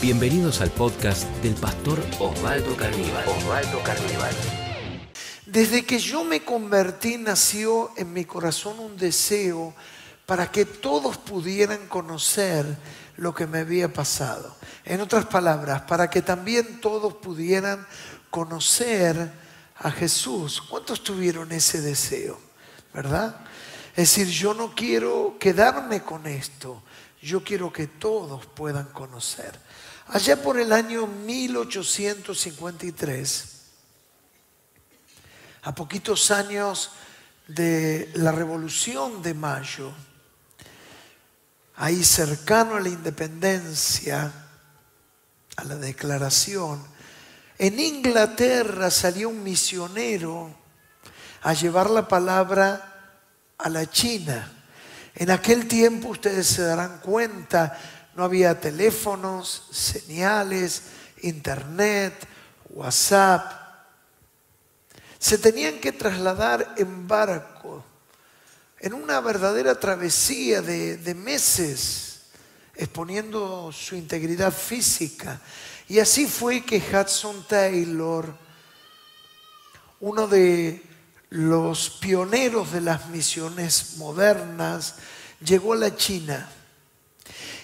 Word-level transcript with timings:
Bienvenidos 0.00 0.60
al 0.60 0.70
podcast 0.70 1.24
del 1.42 1.54
pastor 1.54 1.98
Osvaldo 2.20 2.76
Carníbal. 2.76 3.26
Osvaldo 3.26 3.82
Carníbal. 3.82 4.32
Desde 5.44 5.84
que 5.84 5.98
yo 5.98 6.22
me 6.22 6.44
convertí 6.44 7.18
nació 7.18 7.90
en 7.96 8.12
mi 8.12 8.24
corazón 8.24 8.78
un 8.78 8.96
deseo 8.96 9.74
para 10.24 10.52
que 10.52 10.64
todos 10.64 11.16
pudieran 11.18 11.88
conocer 11.88 12.64
lo 13.16 13.34
que 13.34 13.48
me 13.48 13.58
había 13.58 13.92
pasado. 13.92 14.54
En 14.84 15.00
otras 15.00 15.26
palabras, 15.26 15.82
para 15.82 16.08
que 16.08 16.22
también 16.22 16.80
todos 16.80 17.14
pudieran 17.14 17.84
conocer 18.30 19.32
a 19.78 19.90
Jesús. 19.90 20.62
¿Cuántos 20.62 21.02
tuvieron 21.02 21.50
ese 21.50 21.80
deseo? 21.80 22.38
¿Verdad? 22.94 23.40
Es 23.96 24.14
decir, 24.14 24.28
yo 24.28 24.54
no 24.54 24.76
quiero 24.76 25.34
quedarme 25.40 26.02
con 26.02 26.28
esto, 26.28 26.84
yo 27.20 27.42
quiero 27.42 27.72
que 27.72 27.88
todos 27.88 28.46
puedan 28.46 28.86
conocer. 28.92 29.58
Allá 30.10 30.42
por 30.42 30.58
el 30.58 30.72
año 30.72 31.06
1853, 31.06 33.44
a 35.64 35.74
poquitos 35.74 36.30
años 36.30 36.92
de 37.46 38.10
la 38.14 38.32
Revolución 38.32 39.20
de 39.20 39.34
Mayo, 39.34 39.92
ahí 41.76 42.02
cercano 42.02 42.76
a 42.76 42.80
la 42.80 42.88
independencia, 42.88 44.32
a 45.56 45.64
la 45.64 45.76
declaración, 45.76 46.82
en 47.58 47.78
Inglaterra 47.78 48.90
salió 48.90 49.28
un 49.28 49.42
misionero 49.42 50.56
a 51.42 51.52
llevar 51.52 51.90
la 51.90 52.08
palabra 52.08 53.12
a 53.58 53.68
la 53.68 53.90
China. 53.90 54.54
En 55.14 55.30
aquel 55.30 55.68
tiempo 55.68 56.08
ustedes 56.08 56.46
se 56.46 56.62
darán 56.62 57.00
cuenta, 57.00 57.78
no 58.18 58.24
había 58.24 58.58
teléfonos, 58.60 59.62
señales, 59.70 60.82
internet, 61.22 62.14
WhatsApp. 62.70 63.52
Se 65.20 65.38
tenían 65.38 65.78
que 65.78 65.92
trasladar 65.92 66.74
en 66.78 67.06
barco, 67.06 67.84
en 68.80 68.94
una 68.94 69.20
verdadera 69.20 69.78
travesía 69.78 70.62
de, 70.62 71.14
meses, 71.14 72.22
exponiendo 72.74 73.70
su 73.70 73.94
integridad 73.94 74.52
física. 74.52 75.40
Y 75.86 76.00
así 76.00 76.26
fue 76.26 76.64
que 76.64 76.78
Hudson 76.78 77.46
Taylor, 77.46 78.34
uno 80.00 80.26
de 80.26 80.82
los 81.30 81.90
pioneros 82.00 82.72
de 82.72 82.80
las 82.80 83.06
misiones 83.10 83.94
modernas, 83.98 84.96
llegó 85.40 85.74
a 85.74 85.76
la 85.76 85.94
China 85.94 86.48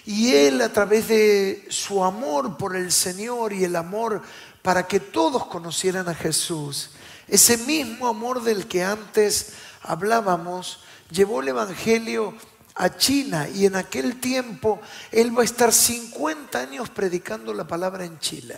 y 0.05 0.33
él 0.33 0.61
a 0.61 0.71
través 0.71 1.07
de 1.07 1.65
su 1.69 2.03
amor 2.03 2.57
por 2.57 2.75
el 2.75 2.91
Señor 2.91 3.53
y 3.53 3.63
el 3.63 3.75
amor 3.75 4.21
para 4.61 4.87
que 4.87 4.99
todos 4.99 5.47
conocieran 5.47 6.07
a 6.07 6.15
Jesús, 6.15 6.91
ese 7.27 7.57
mismo 7.57 8.07
amor 8.07 8.43
del 8.43 8.67
que 8.67 8.83
antes 8.83 9.53
hablábamos, 9.81 10.79
llevó 11.09 11.41
el 11.41 11.49
Evangelio 11.49 12.35
a 12.75 12.95
China 12.97 13.47
y 13.49 13.65
en 13.65 13.75
aquel 13.75 14.19
tiempo 14.19 14.79
él 15.11 15.35
va 15.35 15.41
a 15.41 15.45
estar 15.45 15.71
50 15.73 16.59
años 16.59 16.89
predicando 16.89 17.53
la 17.53 17.65
palabra 17.65 18.05
en 18.05 18.19
Chile. 18.19 18.57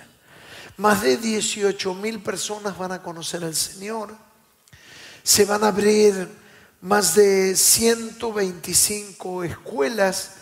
Más 0.78 1.02
de 1.02 1.18
18 1.18 1.94
mil 1.96 2.20
personas 2.20 2.78
van 2.78 2.92
a 2.92 3.02
conocer 3.02 3.44
al 3.44 3.56
Señor. 3.56 4.16
Se 5.24 5.46
van 5.46 5.64
a 5.64 5.70
abrir 5.70 6.30
más 6.82 7.16
de 7.16 7.56
125 7.56 9.44
escuelas 9.44 10.37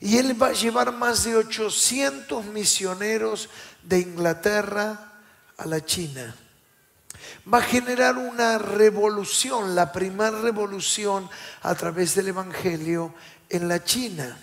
y 0.00 0.18
él 0.18 0.40
va 0.40 0.48
a 0.48 0.52
llevar 0.52 0.92
más 0.92 1.24
de 1.24 1.36
800 1.36 2.44
misioneros 2.46 3.48
de 3.82 4.00
Inglaterra 4.00 5.12
a 5.56 5.66
la 5.66 5.84
China. 5.84 6.34
Va 7.52 7.58
a 7.58 7.62
generar 7.62 8.16
una 8.16 8.58
revolución, 8.58 9.74
la 9.74 9.92
primera 9.92 10.40
revolución 10.40 11.28
a 11.62 11.74
través 11.74 12.14
del 12.14 12.28
Evangelio 12.28 13.14
en 13.48 13.68
la 13.68 13.82
China. 13.82 14.36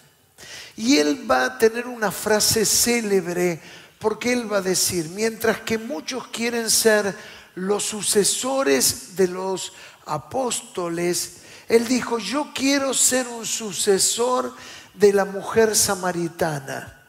Y 0.76 0.98
él 0.98 1.30
va 1.30 1.46
a 1.46 1.58
tener 1.58 1.88
una 1.88 2.12
frase 2.12 2.66
célebre 2.66 3.62
porque 4.00 4.34
él 4.34 4.52
va 4.52 4.58
a 4.58 4.62
decir, 4.62 5.10
mientras 5.10 5.62
que 5.62 5.78
muchos 5.78 6.28
quieren 6.28 6.70
ser 6.70 7.16
los 7.56 7.84
sucesores 7.84 9.16
de 9.16 9.28
los 9.28 9.74
apóstoles, 10.06 11.38
él 11.70 11.88
dijo, 11.88 12.20
yo 12.20 12.52
quiero 12.54 12.94
ser 12.94 13.28
un 13.28 13.46
sucesor 13.46 14.54
de 14.94 15.14
la 15.14 15.26
mujer 15.26 15.76
samaritana. 15.76 17.02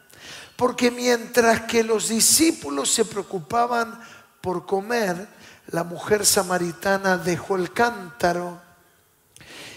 Porque 0.55 0.91
mientras 0.91 1.61
que 1.61 1.83
los 1.83 2.09
discípulos 2.09 2.91
se 2.91 3.05
preocupaban 3.05 3.99
por 4.41 4.65
comer, 4.65 5.27
la 5.67 5.83
mujer 5.83 6.25
samaritana 6.25 7.17
dejó 7.17 7.55
el 7.55 7.73
cántaro 7.73 8.61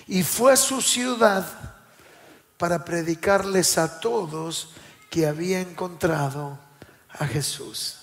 y 0.06 0.22
fue 0.22 0.52
a 0.52 0.56
su 0.56 0.80
ciudad 0.80 1.46
para 2.56 2.84
predicarles 2.84 3.78
a 3.78 4.00
todos 4.00 4.70
que 5.10 5.26
había 5.26 5.60
encontrado 5.60 6.58
a 7.10 7.26
Jesús. 7.26 7.94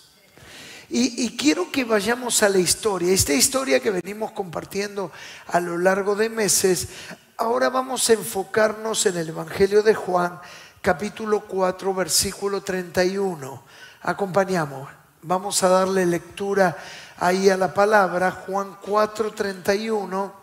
Y, 0.90 1.26
y, 1.26 1.36
quiero 1.36 1.72
que 1.72 1.84
vayamos 1.84 2.44
a 2.44 2.50
la 2.50 2.60
historia, 2.60 3.12
esta 3.12 3.34
historia 3.34 3.80
que 3.80 3.90
venimos 3.90 4.32
compartiendo 4.32 5.12
a 5.48 5.60
lo 5.60 5.80
largo 5.80 6.16
de 6.16 6.30
meses, 6.30 6.90
Ahora 7.38 7.70
vamos 7.70 8.10
a 8.10 8.14
enfocarnos 8.14 9.06
en 9.08 9.18
el 9.18 9.28
Evangelio 9.28 9.84
de 9.84 9.94
Juan, 9.94 10.40
capítulo 10.82 11.42
4, 11.42 11.94
versículo 11.94 12.62
31. 12.62 13.62
Acompañamos. 14.04 14.90
Vamos 15.22 15.62
a 15.62 15.68
darle 15.68 16.06
lectura 16.06 16.78
ahí 17.18 17.50
a 17.50 17.58
la 17.58 17.74
palabra. 17.74 18.32
Juan 18.32 18.78
4, 18.82 19.34
31. 19.34 20.34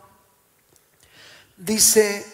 Dice, 1.57 2.27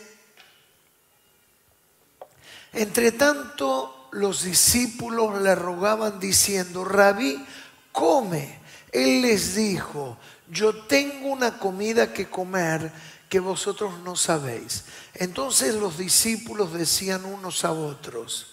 entre 2.72 3.12
tanto 3.12 4.08
los 4.10 4.42
discípulos 4.42 5.40
le 5.40 5.54
rogaban 5.54 6.18
diciendo, 6.18 6.84
rabí, 6.84 7.46
come. 7.92 8.58
Él 8.90 9.22
les 9.22 9.54
dijo, 9.54 10.16
yo 10.50 10.84
tengo 10.86 11.28
una 11.28 11.60
comida 11.60 12.12
que 12.12 12.28
comer 12.28 12.90
que 13.28 13.40
vosotros 13.40 13.98
no 14.00 14.16
sabéis. 14.16 14.84
Entonces 15.14 15.74
los 15.74 15.98
discípulos 15.98 16.72
decían 16.72 17.24
unos 17.24 17.64
a 17.64 17.72
otros, 17.72 18.46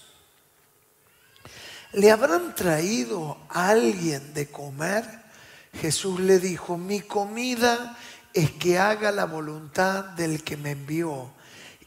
¿le 1.93 2.11
habrán 2.11 2.55
traído 2.55 3.37
a 3.49 3.69
alguien 3.69 4.33
de 4.33 4.51
comer? 4.51 5.05
Jesús 5.81 6.19
le 6.19 6.39
dijo, 6.39 6.77
mi 6.77 7.01
comida 7.01 7.97
es 8.33 8.51
que 8.51 8.77
haga 8.77 9.11
la 9.11 9.25
voluntad 9.25 10.03
del 10.03 10.43
que 10.43 10.57
me 10.57 10.71
envió 10.71 11.31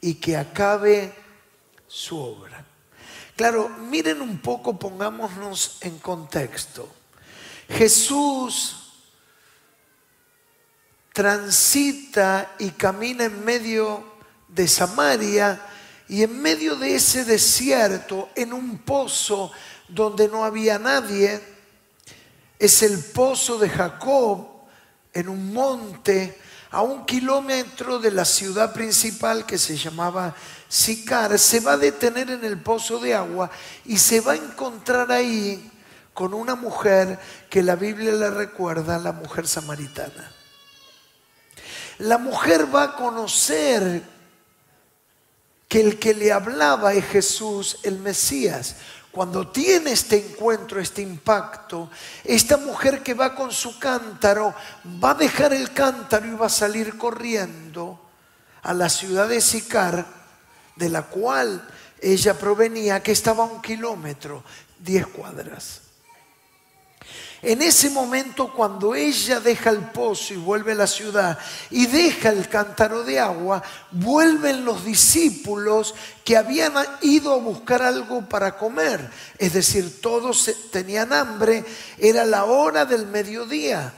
y 0.00 0.14
que 0.14 0.36
acabe 0.36 1.14
su 1.86 2.18
obra. 2.18 2.64
Claro, 3.36 3.68
miren 3.68 4.20
un 4.20 4.38
poco, 4.38 4.78
pongámonos 4.78 5.78
en 5.80 5.98
contexto. 5.98 6.88
Jesús 7.68 8.87
transita 11.18 12.54
y 12.60 12.70
camina 12.70 13.24
en 13.24 13.44
medio 13.44 14.04
de 14.46 14.68
Samaria 14.68 15.60
y 16.08 16.22
en 16.22 16.40
medio 16.40 16.76
de 16.76 16.94
ese 16.94 17.24
desierto, 17.24 18.28
en 18.36 18.52
un 18.52 18.78
pozo 18.78 19.50
donde 19.88 20.28
no 20.28 20.44
había 20.44 20.78
nadie, 20.78 21.40
es 22.56 22.84
el 22.84 23.02
pozo 23.02 23.58
de 23.58 23.68
Jacob 23.68 24.46
en 25.12 25.28
un 25.28 25.52
monte 25.52 26.38
a 26.70 26.82
un 26.82 27.04
kilómetro 27.04 27.98
de 27.98 28.12
la 28.12 28.24
ciudad 28.24 28.72
principal 28.72 29.44
que 29.44 29.58
se 29.58 29.76
llamaba 29.76 30.36
Sicar, 30.68 31.36
se 31.36 31.58
va 31.58 31.72
a 31.72 31.78
detener 31.78 32.30
en 32.30 32.44
el 32.44 32.58
pozo 32.58 33.00
de 33.00 33.14
agua 33.14 33.50
y 33.86 33.98
se 33.98 34.20
va 34.20 34.34
a 34.34 34.36
encontrar 34.36 35.10
ahí 35.10 35.68
con 36.14 36.32
una 36.32 36.54
mujer 36.54 37.18
que 37.50 37.64
la 37.64 37.74
Biblia 37.74 38.12
le 38.12 38.30
recuerda, 38.30 39.00
la 39.00 39.10
mujer 39.10 39.48
samaritana 39.48 40.37
la 41.98 42.18
mujer 42.18 42.72
va 42.74 42.82
a 42.84 42.96
conocer 42.96 44.02
que 45.68 45.80
el 45.80 45.98
que 45.98 46.14
le 46.14 46.32
hablaba 46.32 46.94
es 46.94 47.04
Jesús, 47.06 47.78
el 47.82 47.98
Mesías. 47.98 48.76
Cuando 49.10 49.48
tiene 49.48 49.92
este 49.92 50.16
encuentro, 50.16 50.80
este 50.80 51.02
impacto, 51.02 51.90
esta 52.24 52.56
mujer 52.56 53.02
que 53.02 53.14
va 53.14 53.34
con 53.34 53.50
su 53.50 53.78
cántaro 53.78 54.54
va 55.02 55.10
a 55.10 55.14
dejar 55.14 55.52
el 55.52 55.72
cántaro 55.72 56.26
y 56.26 56.34
va 56.34 56.46
a 56.46 56.50
salir 56.50 56.96
corriendo 56.96 58.00
a 58.62 58.72
la 58.72 58.88
ciudad 58.88 59.28
de 59.28 59.40
Sicar, 59.40 60.06
de 60.76 60.88
la 60.88 61.02
cual 61.02 61.66
ella 62.00 62.38
provenía, 62.38 63.02
que 63.02 63.12
estaba 63.12 63.44
a 63.44 63.48
un 63.48 63.60
kilómetro, 63.60 64.44
diez 64.78 65.06
cuadras. 65.06 65.87
En 67.40 67.62
ese 67.62 67.88
momento, 67.90 68.52
cuando 68.52 68.96
ella 68.96 69.38
deja 69.38 69.70
el 69.70 69.90
pozo 69.90 70.34
y 70.34 70.38
vuelve 70.38 70.72
a 70.72 70.76
la 70.76 70.88
ciudad 70.88 71.38
y 71.70 71.86
deja 71.86 72.30
el 72.30 72.48
cántaro 72.48 73.04
de 73.04 73.20
agua, 73.20 73.62
vuelven 73.92 74.64
los 74.64 74.84
discípulos 74.84 75.94
que 76.24 76.36
habían 76.36 76.74
ido 77.00 77.32
a 77.32 77.36
buscar 77.36 77.82
algo 77.82 78.28
para 78.28 78.56
comer. 78.56 79.08
Es 79.38 79.52
decir, 79.52 80.00
todos 80.00 80.50
tenían 80.72 81.12
hambre, 81.12 81.64
era 81.96 82.24
la 82.24 82.44
hora 82.44 82.84
del 82.84 83.06
mediodía. 83.06 83.94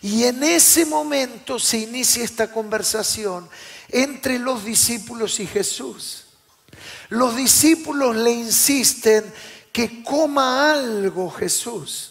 Y 0.00 0.24
en 0.24 0.44
ese 0.44 0.86
momento 0.86 1.58
se 1.58 1.78
inicia 1.78 2.22
esta 2.22 2.52
conversación 2.52 3.48
entre 3.88 4.38
los 4.38 4.64
discípulos 4.64 5.40
y 5.40 5.48
Jesús. 5.48 6.26
Los 7.08 7.34
discípulos 7.34 8.14
le 8.14 8.30
insisten 8.30 9.24
que 9.72 10.04
coma 10.04 10.72
algo 10.72 11.28
Jesús. 11.28 12.09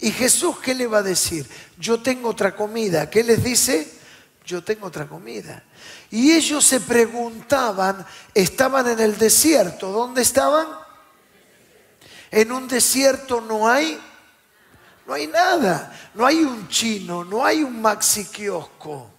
¿Y 0.00 0.12
Jesús 0.12 0.58
qué 0.58 0.74
le 0.74 0.86
va 0.86 0.98
a 0.98 1.02
decir? 1.02 1.46
Yo 1.78 2.00
tengo 2.00 2.28
otra 2.28 2.54
comida. 2.54 3.10
¿Qué 3.10 3.24
les 3.24 3.42
dice? 3.42 3.90
Yo 4.44 4.62
tengo 4.62 4.86
otra 4.86 5.06
comida. 5.06 5.64
Y 6.10 6.32
ellos 6.32 6.64
se 6.64 6.80
preguntaban, 6.80 8.06
estaban 8.32 8.88
en 8.88 9.00
el 9.00 9.18
desierto. 9.18 9.90
¿Dónde 9.90 10.22
estaban? 10.22 10.66
En 12.30 12.52
un 12.52 12.68
desierto 12.68 13.40
no 13.40 13.68
hay, 13.68 13.98
no 15.06 15.14
hay 15.14 15.26
nada. 15.26 15.92
No 16.14 16.26
hay 16.26 16.38
un 16.38 16.68
chino, 16.68 17.24
no 17.24 17.44
hay 17.44 17.62
un 17.62 17.80
maxi 17.80 18.24
kiosco. 18.24 19.10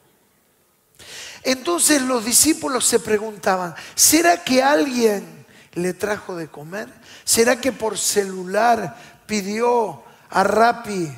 Entonces 1.43 2.01
los 2.01 2.25
discípulos 2.25 2.85
se 2.85 2.99
preguntaban, 2.99 3.73
¿será 3.95 4.43
que 4.43 4.61
alguien 4.61 5.45
le 5.73 5.93
trajo 5.93 6.35
de 6.35 6.49
comer? 6.49 6.89
¿Será 7.23 7.61
que 7.61 7.71
por 7.71 7.97
celular 7.97 8.97
pidió 9.25 10.03
a 10.29 10.43
Rappi 10.43 11.09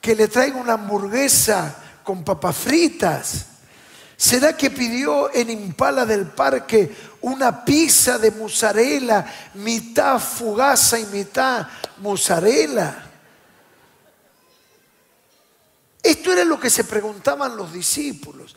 que 0.00 0.14
le 0.14 0.28
traiga 0.28 0.56
una 0.56 0.74
hamburguesa 0.74 1.76
con 2.04 2.22
papas 2.24 2.56
fritas? 2.56 3.46
¿Será 4.16 4.56
que 4.56 4.70
pidió 4.70 5.34
en 5.34 5.50
Impala 5.50 6.06
del 6.06 6.26
Parque 6.26 6.94
una 7.20 7.64
pizza 7.64 8.18
de 8.18 8.30
mozzarella, 8.30 9.50
mitad 9.54 10.18
fugaza 10.18 10.98
y 10.98 11.04
mitad 11.06 11.66
mozzarella? 11.98 13.04
Esto 16.02 16.32
era 16.32 16.44
lo 16.44 16.58
que 16.58 16.70
se 16.70 16.84
preguntaban 16.84 17.56
los 17.56 17.72
discípulos. 17.72 18.54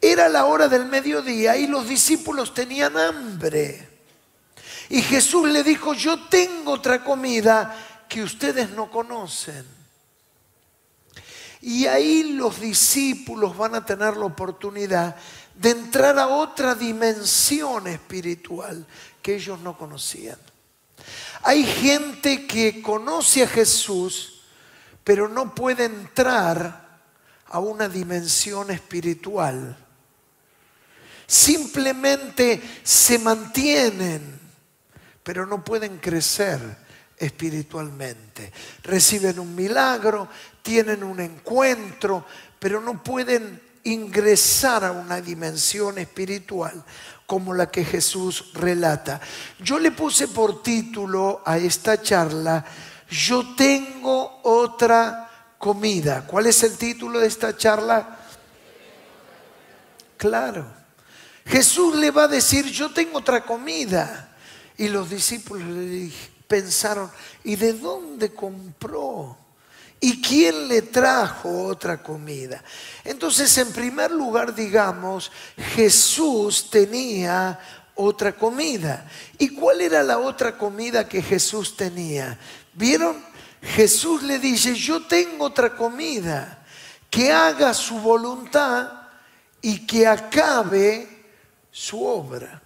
Era 0.00 0.28
la 0.28 0.46
hora 0.46 0.68
del 0.68 0.86
mediodía 0.86 1.56
y 1.56 1.66
los 1.66 1.88
discípulos 1.88 2.54
tenían 2.54 2.96
hambre. 2.96 3.88
Y 4.88 5.02
Jesús 5.02 5.48
le 5.48 5.62
dijo, 5.62 5.94
yo 5.94 6.28
tengo 6.28 6.72
otra 6.72 7.02
comida 7.02 7.91
que 8.12 8.22
ustedes 8.22 8.68
no 8.72 8.90
conocen. 8.90 9.64
Y 11.62 11.86
ahí 11.86 12.34
los 12.34 12.60
discípulos 12.60 13.56
van 13.56 13.74
a 13.74 13.86
tener 13.86 14.18
la 14.18 14.26
oportunidad 14.26 15.16
de 15.54 15.70
entrar 15.70 16.18
a 16.18 16.28
otra 16.28 16.74
dimensión 16.74 17.86
espiritual 17.86 18.86
que 19.22 19.36
ellos 19.36 19.60
no 19.60 19.78
conocían. 19.78 20.36
Hay 21.42 21.64
gente 21.64 22.46
que 22.46 22.82
conoce 22.82 23.44
a 23.44 23.48
Jesús, 23.48 24.42
pero 25.02 25.26
no 25.26 25.54
puede 25.54 25.86
entrar 25.86 27.00
a 27.46 27.60
una 27.60 27.88
dimensión 27.88 28.70
espiritual. 28.70 29.74
Simplemente 31.26 32.60
se 32.82 33.18
mantienen, 33.18 34.38
pero 35.22 35.46
no 35.46 35.64
pueden 35.64 35.96
crecer 35.96 36.81
espiritualmente. 37.22 38.52
Reciben 38.82 39.38
un 39.38 39.54
milagro, 39.54 40.28
tienen 40.60 41.04
un 41.04 41.20
encuentro, 41.20 42.24
pero 42.58 42.80
no 42.80 43.02
pueden 43.02 43.60
ingresar 43.84 44.84
a 44.84 44.92
una 44.92 45.20
dimensión 45.20 45.98
espiritual 45.98 46.84
como 47.26 47.54
la 47.54 47.70
que 47.70 47.84
Jesús 47.84 48.52
relata. 48.54 49.20
Yo 49.60 49.78
le 49.78 49.92
puse 49.92 50.28
por 50.28 50.62
título 50.62 51.42
a 51.44 51.58
esta 51.58 52.02
charla, 52.02 52.64
yo 53.08 53.54
tengo 53.54 54.40
otra 54.42 55.54
comida. 55.58 56.26
¿Cuál 56.26 56.46
es 56.46 56.62
el 56.64 56.76
título 56.76 57.20
de 57.20 57.28
esta 57.28 57.56
charla? 57.56 58.18
Claro. 60.16 60.66
Jesús 61.46 61.96
le 61.96 62.10
va 62.10 62.24
a 62.24 62.28
decir, 62.28 62.66
yo 62.66 62.92
tengo 62.92 63.18
otra 63.18 63.44
comida. 63.44 64.28
Y 64.76 64.88
los 64.88 65.10
discípulos 65.10 65.66
le 65.68 65.80
dijeron, 65.80 66.31
pensaron, 66.52 67.10
¿y 67.44 67.56
de 67.56 67.72
dónde 67.72 68.34
compró? 68.34 69.38
¿Y 69.98 70.20
quién 70.20 70.68
le 70.68 70.82
trajo 70.82 71.64
otra 71.64 72.02
comida? 72.02 72.62
Entonces, 73.04 73.56
en 73.56 73.72
primer 73.72 74.10
lugar, 74.10 74.54
digamos, 74.54 75.32
Jesús 75.74 76.68
tenía 76.68 77.58
otra 77.94 78.36
comida. 78.36 79.08
¿Y 79.38 79.48
cuál 79.54 79.80
era 79.80 80.02
la 80.02 80.18
otra 80.18 80.58
comida 80.58 81.08
que 81.08 81.22
Jesús 81.22 81.74
tenía? 81.74 82.38
¿Vieron? 82.74 83.24
Jesús 83.62 84.22
le 84.22 84.38
dice, 84.38 84.74
yo 84.74 85.06
tengo 85.06 85.46
otra 85.46 85.74
comida, 85.74 86.66
que 87.08 87.32
haga 87.32 87.72
su 87.72 87.98
voluntad 87.98 88.92
y 89.62 89.86
que 89.86 90.06
acabe 90.06 91.08
su 91.70 92.04
obra. 92.04 92.61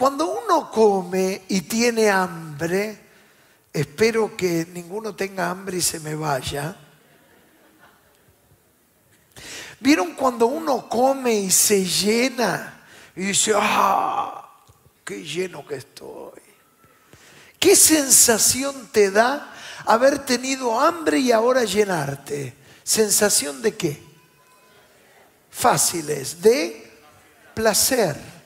Cuando 0.00 0.28
uno 0.28 0.70
come 0.70 1.42
y 1.48 1.60
tiene 1.60 2.08
hambre, 2.08 2.98
espero 3.70 4.34
que 4.34 4.66
ninguno 4.72 5.14
tenga 5.14 5.50
hambre 5.50 5.76
y 5.76 5.82
se 5.82 6.00
me 6.00 6.14
vaya. 6.14 6.74
¿Vieron 9.78 10.14
cuando 10.14 10.46
uno 10.46 10.88
come 10.88 11.34
y 11.34 11.50
se 11.50 11.84
llena 11.84 12.82
y 13.14 13.24
dice, 13.26 13.52
ah, 13.54 14.64
qué 15.04 15.22
lleno 15.22 15.66
que 15.66 15.74
estoy? 15.74 16.40
¿Qué 17.58 17.76
sensación 17.76 18.88
te 18.90 19.10
da 19.10 19.52
haber 19.84 20.24
tenido 20.24 20.80
hambre 20.80 21.18
y 21.18 21.30
ahora 21.30 21.64
llenarte? 21.64 22.56
¿Sensación 22.82 23.60
de 23.60 23.76
qué? 23.76 24.02
Fáciles, 25.50 26.40
de 26.40 26.90
placer 27.52 28.39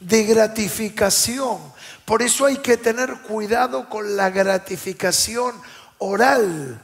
de 0.00 0.24
gratificación. 0.24 1.58
Por 2.04 2.22
eso 2.22 2.46
hay 2.46 2.58
que 2.58 2.76
tener 2.76 3.22
cuidado 3.22 3.88
con 3.88 4.16
la 4.16 4.30
gratificación 4.30 5.60
oral, 5.98 6.80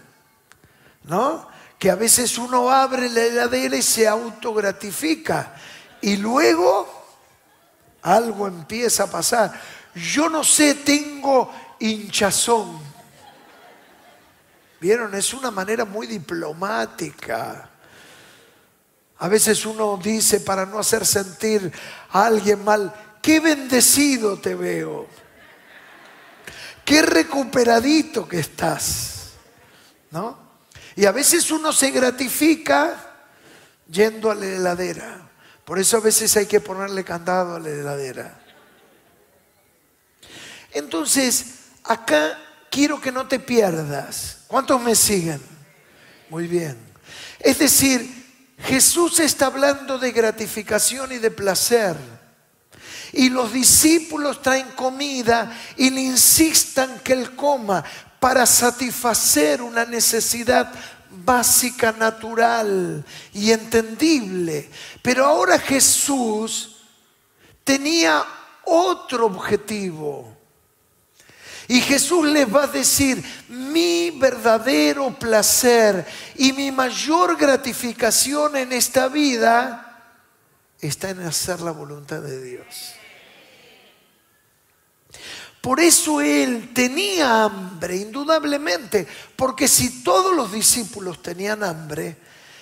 ¿no? 1.05 1.49
Que 1.79 1.91
a 1.91 1.95
veces 1.95 2.39
uno 2.39 2.71
abre 2.71 3.09
la 3.09 3.23
heladera 3.23 3.77
y 3.77 3.83
se 3.83 4.07
autogratifica 4.09 5.55
y 6.01 6.17
luego 6.17 6.89
algo 8.03 8.49
empieza 8.49 9.05
a 9.05 9.11
pasar. 9.11 9.53
Yo 9.95 10.29
no 10.29 10.43
sé, 10.43 10.75
tengo 10.77 11.53
hinchazón. 11.79 12.81
¿Vieron? 14.81 15.15
Es 15.15 15.33
una 15.33 15.51
manera 15.51 15.85
muy 15.85 16.07
diplomática. 16.09 17.69
A 19.23 19.29
veces 19.29 19.65
uno 19.67 20.01
dice 20.03 20.41
para 20.41 20.67
no 20.67 20.81
hacer 20.81 21.07
sentir 21.07 21.73
a 22.11 22.27
alguien 22.27 22.65
mal, 22.65 22.93
qué 23.23 23.39
bendecido 23.39 24.37
te 24.37 24.57
veo, 24.57 25.07
qué 26.85 27.03
recuperadito 27.03 28.27
que 28.27 28.41
estás, 28.41 29.35
¿no? 30.11 30.37
Y 30.97 31.05
a 31.05 31.13
veces 31.13 31.49
uno 31.53 31.73
se 31.73 31.93
gratifica 31.93 32.97
yendo 33.89 34.29
a 34.29 34.35
la 34.35 34.45
heladera. 34.45 35.31
Por 35.65 35.79
eso 35.79 35.99
a 35.99 36.01
veces 36.01 36.37
hay 36.37 36.47
que 36.47 36.59
ponerle 36.59 37.05
candado 37.05 37.55
a 37.55 37.61
la 37.61 37.69
heladera. 37.69 38.41
Entonces, 40.73 41.45
acá 41.85 42.41
quiero 42.69 43.01
que 43.01 43.13
no 43.13 43.29
te 43.29 43.39
pierdas. 43.39 44.39
¿Cuántos 44.49 44.83
me 44.83 44.97
siguen? 44.97 45.41
Muy 46.29 46.49
bien. 46.49 46.77
Es 47.39 47.61
decir, 47.61 48.22
Jesús 48.65 49.19
está 49.21 49.47
hablando 49.47 49.99
de 49.99 50.13
gratificación 50.13 51.13
y 51.13 51.19
de 51.19 51.31
placer. 51.31 51.97
Y 53.13 53.29
los 53.29 53.53
discípulos 53.53 54.41
traen 54.41 54.69
comida 54.71 55.53
y 55.77 55.91
le 55.91 56.01
insistan 56.01 57.01
que 57.01 57.13
él 57.13 57.37
coma 57.37 57.85
para 58.19 58.47
satisfacer 58.47 59.61
una 59.61 59.85
necesidad 59.85 60.73
básica, 61.11 61.93
natural 61.93 63.05
y 63.35 63.51
entendible. 63.51 64.71
Pero 65.03 65.27
ahora 65.27 65.59
Jesús 65.59 66.77
tenía 67.65 68.25
otro 68.65 69.27
objetivo. 69.27 70.32
Y 71.69 71.81
Jesús 71.81 72.27
les 72.27 72.53
va 72.53 72.65
a 72.65 72.69
decir, 72.69 73.23
mi 73.49 74.11
verdadero 74.11 75.17
placer 75.19 76.05
y 76.37 76.53
mi 76.53 76.71
mayor 76.71 77.37
gratificación 77.37 78.57
en 78.57 78.73
esta 78.73 79.09
vida 79.09 80.15
está 80.81 81.11
en 81.11 81.21
hacer 81.23 81.61
la 81.61 81.71
voluntad 81.71 82.21
de 82.21 82.43
Dios. 82.43 82.95
Por 85.61 85.79
eso 85.79 86.21
él 86.21 86.71
tenía 86.75 87.45
hambre, 87.45 87.97
indudablemente, 87.97 89.07
porque 89.37 89.69
si 89.69 90.03
todos 90.03 90.35
los 90.35 90.51
discípulos 90.51 91.23
tenían 91.23 91.63
hambre, 91.63 92.17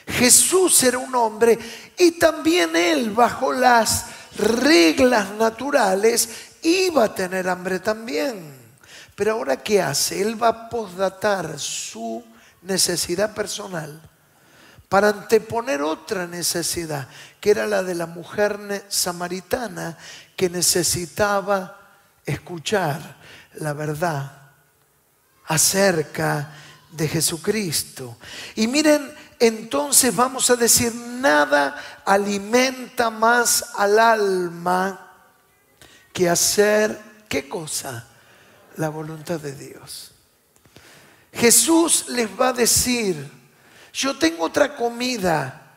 Jesús 0.07 0.83
era 0.83 0.99
un 0.99 1.15
hombre 1.15 1.59
y 1.97 2.13
también 2.13 2.77
él, 2.77 3.11
bajo 3.13 3.55
las 3.55 4.05
reglas 4.37 5.31
naturales, 5.33 6.29
iba 6.63 7.05
a 7.05 7.15
tener 7.15 7.49
hambre 7.49 7.81
también. 7.81 8.60
Pero 9.21 9.33
ahora, 9.33 9.59
¿qué 9.59 9.83
hace? 9.83 10.23
Él 10.23 10.43
va 10.43 10.49
a 10.49 10.69
posdatar 10.71 11.59
su 11.59 12.25
necesidad 12.63 13.35
personal 13.35 14.01
para 14.89 15.11
anteponer 15.11 15.83
otra 15.83 16.27
necesidad, 16.27 17.07
que 17.39 17.51
era 17.51 17.67
la 17.67 17.83
de 17.83 17.95
la 17.95 18.07
mujer 18.07 18.87
samaritana 18.89 19.99
que 20.35 20.49
necesitaba 20.49 21.79
escuchar 22.25 23.19
la 23.57 23.75
verdad 23.75 24.53
acerca 25.49 26.55
de 26.91 27.07
Jesucristo. 27.07 28.17
Y 28.55 28.69
miren, 28.69 29.15
entonces 29.39 30.17
vamos 30.17 30.49
a 30.49 30.57
decir, 30.57 30.95
nada 30.95 31.77
alimenta 32.07 33.11
más 33.11 33.67
al 33.77 33.99
alma 33.99 35.11
que 36.11 36.27
hacer, 36.27 36.99
¿qué 37.29 37.47
cosa? 37.47 38.07
La 38.81 38.89
voluntad 38.89 39.39
de 39.39 39.53
Dios. 39.53 40.13
Jesús 41.35 42.07
les 42.09 42.31
va 42.31 42.49
a 42.49 42.53
decir, 42.55 43.31
yo 43.93 44.19
tengo 44.19 44.45
otra 44.45 44.75
comida 44.75 45.77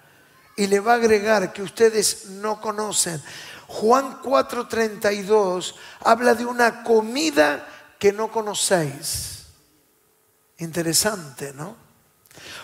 y 0.56 0.68
le 0.68 0.80
va 0.80 0.94
a 0.94 0.96
agregar 0.96 1.52
que 1.52 1.64
ustedes 1.64 2.28
no 2.28 2.62
conocen. 2.62 3.22
Juan 3.68 4.22
4:32 4.22 5.76
habla 6.00 6.34
de 6.34 6.46
una 6.46 6.82
comida 6.82 7.68
que 8.00 8.14
no 8.14 8.32
conocéis. 8.32 9.48
Interesante, 10.60 11.52
¿no? 11.52 11.76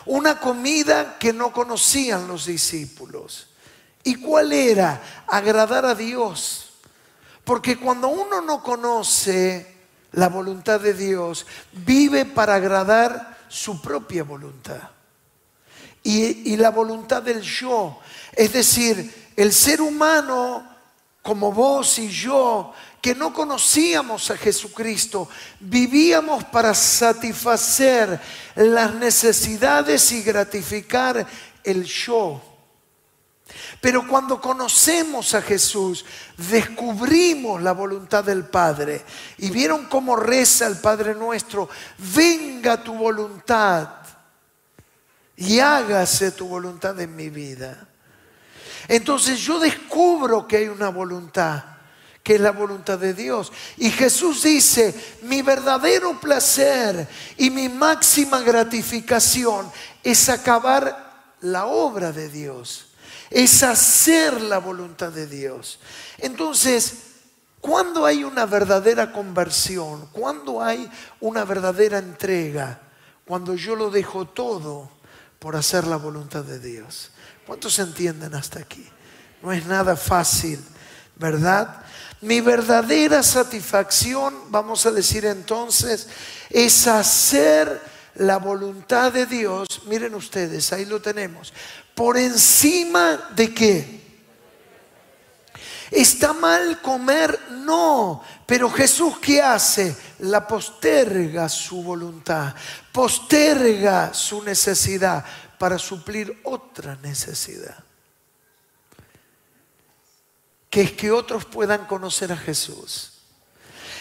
Una 0.06 0.40
comida 0.40 1.20
que 1.20 1.34
no 1.34 1.52
conocían 1.52 2.30
los 2.30 2.46
discípulos. 2.46 3.50
¿Y 4.06 4.16
cuál 4.16 4.54
era? 4.54 5.26
Agradar 5.28 5.86
a 5.86 5.96
Dios. 5.96 6.70
Porque 7.44 7.78
cuando 7.78 8.08
uno 8.08 8.40
no 8.40 8.64
conoce 8.64 9.79
la 10.14 10.30
voluntad 10.30 10.80
de 10.80 10.94
Dios, 10.94 11.46
vive 11.72 12.26
para 12.26 12.56
agradar 12.56 13.38
su 13.48 13.82
propia 13.82 14.24
voluntad 14.24 14.90
y, 16.04 16.58
la 16.58 16.72
voluntad 16.72 17.22
del 17.22 17.42
yo. 17.42 18.00
Es 18.34 18.54
decir, 18.54 19.32
el 19.36 19.54
ser 19.54 19.82
humano 19.82 20.68
como 21.22 21.52
vos 21.52 22.00
y 22.00 22.10
yo, 22.10 22.74
que 23.02 23.14
no 23.14 23.34
conocíamos 23.34 24.32
a 24.32 24.38
Jesucristo, 24.38 25.30
vivíamos 25.60 26.44
para 26.46 26.74
satisfacer 26.74 28.20
las 28.56 28.94
necesidades 28.96 30.12
y 30.12 30.24
gratificar 30.24 31.26
el 31.64 31.84
yo. 31.84 32.42
Pero 33.82 34.08
cuando 34.08 34.42
conocemos 34.42 35.34
a 35.34 35.42
Jesús, 35.42 36.06
descubrimos 36.38 37.62
la 37.62 37.72
voluntad 37.72 38.24
del 38.24 38.46
Padre. 38.46 39.04
Y 39.38 39.50
vieron 39.50 39.86
cómo 39.86 40.16
reza 40.16 40.68
el 40.68 40.78
Padre 40.78 41.16
nuestro, 41.16 41.70
venga 41.98 42.84
tu 42.84 42.94
voluntad 42.94 43.90
y 45.40 45.60
hágase 45.60 46.32
tu 46.32 46.48
voluntad 46.48 47.00
en 47.00 47.16
mi 47.16 47.30
vida. 47.30 47.88
Entonces 48.90 49.40
yo 49.40 49.60
descubro 49.60 50.48
que 50.48 50.58
hay 50.58 50.68
una 50.68 50.90
voluntad, 50.90 51.64
que 52.22 52.36
es 52.36 52.42
la 52.42 52.52
voluntad 52.52 53.00
de 53.00 53.14
Dios. 53.14 53.52
Y 53.78 53.90
Jesús 53.92 54.44
dice, 54.44 54.94
mi 55.22 55.42
verdadero 55.42 56.20
placer 56.20 57.08
y 57.38 57.50
mi 57.52 57.70
máxima 57.70 58.42
gratificación 58.42 59.72
es 60.04 60.28
acabar 60.28 61.38
la 61.42 61.68
obra 61.68 62.12
de 62.12 62.30
Dios, 62.30 62.89
es 63.30 63.64
hacer 63.64 64.42
la 64.42 64.60
voluntad 64.60 65.12
de 65.12 65.28
Dios. 65.28 65.80
Entonces, 66.18 66.94
cuando 67.62 68.06
hay 68.06 68.24
una 68.24 68.46
verdadera 68.46 69.12
conversión, 69.12 70.08
cuando 70.12 70.62
hay 70.62 70.90
una 71.20 71.44
verdadera 71.46 71.98
entrega, 71.98 72.82
cuando 73.26 73.56
yo 73.56 73.76
lo 73.76 73.90
dejo 73.90 74.26
todo, 74.26 74.90
por 75.40 75.56
hacer 75.56 75.88
la 75.88 75.96
voluntad 75.96 76.44
de 76.44 76.60
Dios. 76.60 77.12
¿Cuántos 77.48 77.80
entienden 77.80 78.36
hasta 78.36 78.60
aquí? 78.60 78.86
No 79.42 79.52
es 79.54 79.66
nada 79.66 79.96
fácil, 79.96 80.60
¿verdad? 81.16 81.82
Mi 82.22 82.42
verdadera 82.42 83.24
satisfacción, 83.24 84.52
vamos 84.52 84.86
a 84.86 84.92
decir 84.92 85.26
entonces, 85.26 86.08
es 86.50 86.88
hacer 86.88 87.82
la 88.16 88.38
voluntad 88.38 89.14
de 89.14 89.26
Dios. 89.26 89.84
Miren 89.86 90.14
ustedes, 90.14 90.74
ahí 90.74 90.86
lo 90.86 91.02
tenemos. 91.02 91.54
Por 92.00 92.16
encima 92.16 93.30
de 93.36 93.54
qué? 93.54 94.02
¿Está 95.92 96.32
mal 96.32 96.82
comer? 96.82 97.38
No. 97.52 98.24
Pero 98.46 98.72
Jesús 98.72 99.20
¿qué 99.20 99.42
hace? 99.42 99.98
La 100.20 100.48
posterga 100.48 101.50
su 101.50 101.84
voluntad, 101.84 102.56
posterga 102.94 104.14
su 104.14 104.42
necesidad 104.42 105.26
para 105.58 105.78
suplir 105.78 106.40
otra 106.46 106.96
necesidad. 107.02 107.84
Que 110.70 110.84
es 110.84 110.94
que 110.94 111.12
otros 111.12 111.44
puedan 111.44 111.86
conocer 111.86 112.32
a 112.32 112.38
Jesús. 112.38 113.24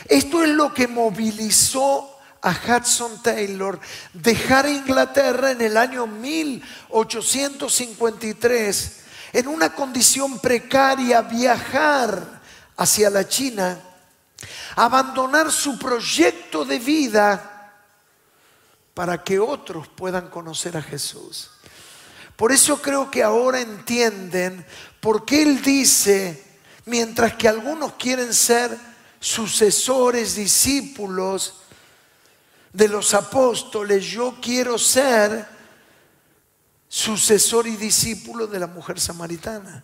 Esto 0.05 0.45
es 0.45 0.51
lo 0.51 0.73
que 0.73 0.87
movilizó 0.87 2.18
a 2.43 2.51
Hudson 2.51 3.23
Taylor 3.23 3.81
dejar 4.13 4.69
Inglaterra 4.69 5.51
en 5.51 5.61
el 5.61 5.77
año 5.77 6.07
1853 6.07 8.99
en 9.33 9.49
una 9.49 9.75
condición 9.75 10.39
precaria, 10.39 11.23
viajar 11.23 12.41
hacia 12.77 13.11
la 13.11 13.29
China, 13.29 13.81
abandonar 14.77 15.51
su 15.53 15.79
proyecto 15.79 16.65
de 16.65 16.79
vida 16.79 17.75
para 18.95 19.23
que 19.23 19.39
otros 19.39 19.89
puedan 19.89 20.29
conocer 20.29 20.77
a 20.77 20.83
Jesús. 20.83 21.51
Por 22.37 22.53
eso 22.53 22.81
creo 22.81 23.11
que 23.11 23.23
ahora 23.23 23.61
entienden 23.61 24.65
por 25.01 25.25
qué 25.25 25.43
Él 25.43 25.61
dice, 25.61 26.43
mientras 26.85 27.35
que 27.35 27.49
algunos 27.49 27.95
quieren 27.95 28.33
ser 28.33 28.79
sucesores, 29.21 30.37
discípulos 30.37 31.55
de 32.79 32.87
los 32.87 33.13
apóstoles, 33.13 34.05
yo 34.05 34.37
quiero 34.41 34.79
ser 34.79 35.45
sucesor 36.87 37.67
y 37.67 37.75
discípulo 37.75 38.47
de 38.47 38.61
la 38.61 38.69
mujer 38.69 39.01
samaritana. 39.01 39.83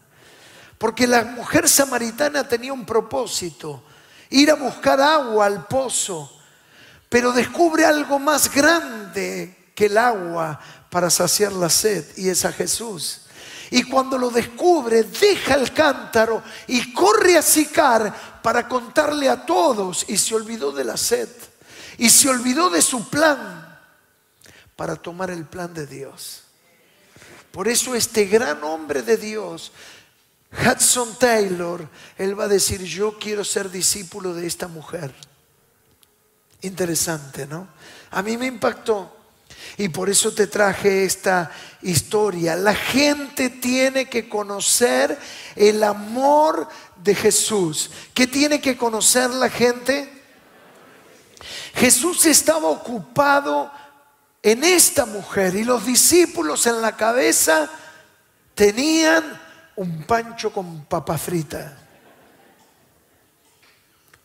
Porque 0.79 1.09
la 1.09 1.25
mujer 1.25 1.69
samaritana 1.69 2.47
tenía 2.47 2.73
un 2.73 2.87
propósito, 2.87 3.83
ir 4.31 4.49
a 4.49 4.55
buscar 4.55 5.01
agua 5.01 5.47
al 5.47 5.67
pozo, 5.67 6.41
pero 7.09 7.33
descubre 7.33 7.85
algo 7.85 8.21
más 8.21 8.49
grande 8.55 9.73
que 9.75 9.87
el 9.87 9.99
agua 9.99 10.61
para 10.89 11.11
saciar 11.11 11.53
la 11.53 11.71
sed, 11.71 12.05
y 12.17 12.29
es 12.29 12.45
a 12.45 12.53
Jesús. 12.53 13.23
Y 13.73 13.83
cuando 13.83 14.17
lo 14.17 14.31
descubre, 14.31 15.03
deja 15.03 15.55
el 15.55 15.73
cántaro 15.73 16.45
y 16.69 16.93
corre 16.93 17.37
a 17.37 17.43
Sicar 17.43 18.41
para 18.41 18.69
contarle 18.69 19.29
a 19.29 19.45
todos, 19.45 20.05
y 20.07 20.17
se 20.17 20.37
olvidó 20.37 20.71
de 20.71 20.85
la 20.85 20.97
sed, 20.97 21.29
y 21.99 22.11
se 22.11 22.29
olvidó 22.29 22.71
de 22.71 22.83
su 22.83 23.09
plan 23.09 23.79
para 24.77 24.97
tomar 24.97 25.31
el 25.31 25.45
plan 25.45 25.73
de 25.73 25.87
Dios. 25.87 26.43
Por 27.51 27.69
eso 27.69 27.95
este 27.95 28.25
gran 28.25 28.65
hombre 28.65 29.03
de 29.03 29.17
Dios, 29.17 29.73
Hudson 30.53 31.17
Taylor, 31.19 31.89
él 32.19 32.39
va 32.39 32.45
a 32.45 32.49
decir, 32.49 32.83
yo 32.83 33.19
quiero 33.19 33.45
ser 33.45 33.71
discípulo 33.71 34.35
de 34.35 34.47
esta 34.47 34.67
mujer. 34.67 35.15
Interesante, 36.63 37.47
¿no? 37.47 37.69
A 38.11 38.23
mí 38.23 38.37
me 38.37 38.47
impactó. 38.47 39.15
Y 39.77 39.89
por 39.89 40.09
eso 40.09 40.33
te 40.33 40.47
traje 40.47 41.05
esta 41.05 41.51
historia. 41.83 42.57
La 42.57 42.75
gente 42.75 43.51
tiene 43.51 44.09
que 44.09 44.29
conocer 44.29 45.19
el 45.57 45.83
amor 45.83 46.69
de 47.03 47.15
Jesús. 47.15 47.91
¿Qué 48.15 48.27
tiene 48.27 48.61
que 48.61 48.77
conocer 48.77 49.31
la 49.31 49.51
gente? 49.51 50.14
Jesús 51.75 52.27
estaba 52.27 52.69
ocupado 52.69 53.71
en 54.43 54.63
esta 54.63 55.07
mujer 55.07 55.55
y 55.55 55.65
los 55.65 55.87
discípulos 55.87 56.67
en 56.67 56.83
la 56.83 56.97
cabeza 56.97 57.71
tenían 58.55 59.41
un 59.77 60.05
pancho 60.05 60.53
con 60.53 60.85
papa 60.85 61.17
frita. 61.19 61.79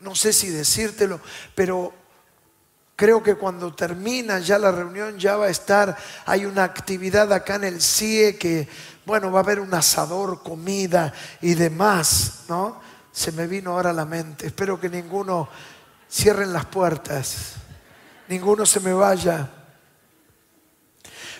No 0.01 0.15
sé 0.15 0.31
si 0.31 0.49
decírtelo, 0.49 1.19
pero 1.55 1.93
creo 2.95 3.23
que 3.23 3.35
cuando 3.35 3.73
termina 3.73 4.39
ya 4.39 4.57
la 4.59 4.71
reunión 4.71 5.17
ya 5.17 5.37
va 5.37 5.45
a 5.45 5.49
estar, 5.49 5.97
hay 6.25 6.45
una 6.45 6.65
actividad 6.65 7.31
acá 7.31 7.55
en 7.55 7.63
el 7.63 7.81
CIE 7.81 8.37
que, 8.37 8.67
bueno, 9.05 9.31
va 9.31 9.39
a 9.39 9.43
haber 9.43 9.61
un 9.61 9.73
asador, 9.73 10.43
comida 10.43 11.13
y 11.41 11.53
demás, 11.53 12.43
¿no? 12.49 12.81
Se 13.11 13.31
me 13.31 13.47
vino 13.47 13.71
ahora 13.71 13.91
a 13.91 13.93
la 13.93 14.05
mente. 14.05 14.47
Espero 14.47 14.79
que 14.79 14.89
ninguno 14.89 15.49
Cierren 16.09 16.51
las 16.53 16.65
puertas. 16.65 17.53
Ninguno 18.27 18.65
se 18.65 18.79
me 18.79 18.93
vaya. 18.93 19.49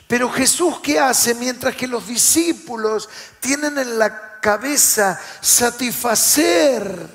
Pero 0.07 0.29
Jesús, 0.31 0.79
¿qué 0.81 0.99
hace? 0.99 1.35
Mientras 1.35 1.75
que 1.75 1.87
los 1.87 2.07
discípulos 2.07 3.09
tienen 3.39 3.77
en 3.77 3.99
la 3.99 4.39
cabeza 4.39 5.19
satisfacer 5.41 7.09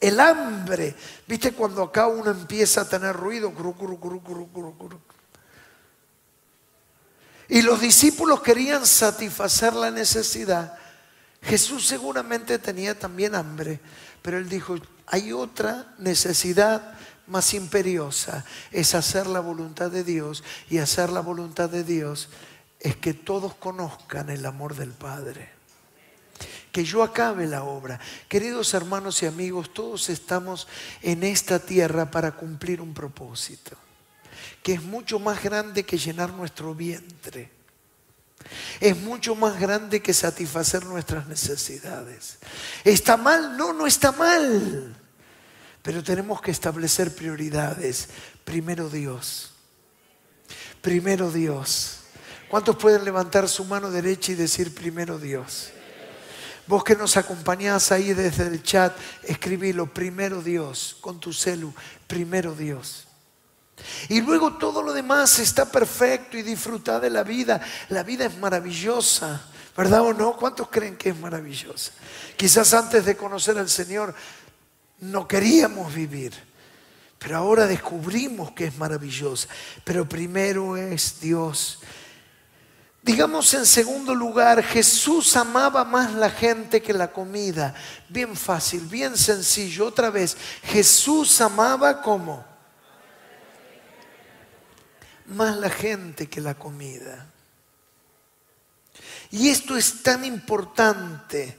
el 0.00 0.20
hambre. 0.20 0.94
¿Viste 1.26 1.52
cuando 1.52 1.82
acá 1.82 2.06
uno 2.06 2.30
empieza 2.30 2.82
a 2.82 2.88
tener 2.88 3.14
ruido? 3.14 3.52
Y 7.48 7.62
los 7.62 7.80
discípulos 7.80 8.42
querían 8.42 8.86
satisfacer 8.86 9.74
la 9.74 9.90
necesidad. 9.90 10.76
Jesús 11.42 11.86
seguramente 11.86 12.58
tenía 12.58 12.98
también 12.98 13.34
hambre, 13.34 13.80
pero 14.22 14.38
él 14.38 14.48
dijo, 14.48 14.76
hay 15.10 15.32
otra 15.32 15.94
necesidad 15.98 16.94
más 17.26 17.54
imperiosa 17.54 18.44
es 18.72 18.94
hacer 18.94 19.26
la 19.26 19.40
voluntad 19.40 19.90
de 19.90 20.04
Dios 20.04 20.42
y 20.70 20.78
hacer 20.78 21.10
la 21.10 21.20
voluntad 21.20 21.68
de 21.68 21.84
Dios 21.84 22.28
es 22.80 22.96
que 22.96 23.14
todos 23.14 23.54
conozcan 23.54 24.30
el 24.30 24.44
amor 24.46 24.74
del 24.74 24.90
Padre. 24.90 25.50
Que 26.72 26.84
yo 26.84 27.02
acabe 27.02 27.46
la 27.46 27.64
obra. 27.64 27.98
Queridos 28.28 28.74
hermanos 28.74 29.22
y 29.22 29.26
amigos, 29.26 29.72
todos 29.72 30.10
estamos 30.10 30.68
en 31.02 31.22
esta 31.24 31.58
tierra 31.58 32.10
para 32.10 32.32
cumplir 32.32 32.80
un 32.80 32.94
propósito, 32.94 33.76
que 34.62 34.74
es 34.74 34.82
mucho 34.82 35.18
más 35.18 35.42
grande 35.42 35.84
que 35.84 35.98
llenar 35.98 36.32
nuestro 36.32 36.74
vientre. 36.74 37.50
Es 38.80 38.96
mucho 38.96 39.34
más 39.34 39.58
grande 39.58 40.00
que 40.00 40.14
satisfacer 40.14 40.84
nuestras 40.86 41.26
necesidades. 41.26 42.38
¿Está 42.84 43.16
mal? 43.16 43.56
No, 43.56 43.72
no 43.72 43.86
está 43.86 44.12
mal. 44.12 44.94
Pero 45.82 46.02
tenemos 46.02 46.40
que 46.40 46.50
establecer 46.50 47.14
prioridades. 47.14 48.08
Primero 48.44 48.88
Dios. 48.88 49.52
Primero 50.80 51.30
Dios. 51.30 52.00
¿Cuántos 52.48 52.76
pueden 52.76 53.04
levantar 53.04 53.48
su 53.48 53.64
mano 53.64 53.90
derecha 53.90 54.32
y 54.32 54.34
decir 54.34 54.74
primero 54.74 55.18
Dios? 55.18 55.70
Vos 56.66 56.84
que 56.84 56.96
nos 56.96 57.16
acompañás 57.16 57.92
ahí 57.92 58.12
desde 58.12 58.46
el 58.46 58.62
chat, 58.62 58.94
escribilo, 59.22 59.92
primero 59.92 60.42
Dios, 60.42 60.98
con 61.00 61.18
tu 61.18 61.32
celu, 61.32 61.72
primero 62.06 62.54
Dios. 62.54 63.06
Y 64.08 64.20
luego 64.20 64.58
todo 64.58 64.82
lo 64.82 64.92
demás 64.92 65.38
está 65.38 65.70
perfecto 65.70 66.36
y 66.36 66.42
disfruta 66.42 67.00
de 67.00 67.10
la 67.10 67.22
vida. 67.22 67.60
La 67.88 68.02
vida 68.02 68.26
es 68.26 68.36
maravillosa, 68.36 69.40
¿verdad 69.76 70.02
o 70.02 70.12
no? 70.12 70.36
¿Cuántos 70.36 70.68
creen 70.68 70.96
que 70.96 71.10
es 71.10 71.18
maravillosa? 71.18 71.92
Quizás 72.36 72.74
antes 72.74 73.04
de 73.04 73.16
conocer 73.16 73.56
al 73.56 73.68
Señor 73.68 74.14
no 75.00 75.26
queríamos 75.26 75.94
vivir. 75.94 76.32
Pero 77.18 77.36
ahora 77.36 77.66
descubrimos 77.66 78.52
que 78.52 78.66
es 78.66 78.76
maravillosa. 78.76 79.48
Pero 79.84 80.08
primero 80.08 80.76
es 80.76 81.20
Dios. 81.20 81.80
Digamos 83.02 83.52
en 83.54 83.64
segundo 83.66 84.14
lugar, 84.14 84.62
Jesús 84.62 85.36
amaba 85.36 85.84
más 85.84 86.12
la 86.14 86.30
gente 86.30 86.82
que 86.82 86.92
la 86.92 87.10
comida. 87.10 87.74
Bien 88.08 88.36
fácil, 88.36 88.80
bien 88.80 89.16
sencillo. 89.16 89.86
Otra 89.86 90.10
vez, 90.10 90.36
Jesús 90.62 91.40
amaba 91.40 92.02
como 92.02 92.44
más 95.26 95.56
la 95.56 95.70
gente 95.70 96.28
que 96.28 96.40
la 96.40 96.54
comida. 96.54 97.26
Y 99.30 99.50
esto 99.50 99.76
es 99.76 100.02
tan 100.02 100.24
importante. 100.24 101.56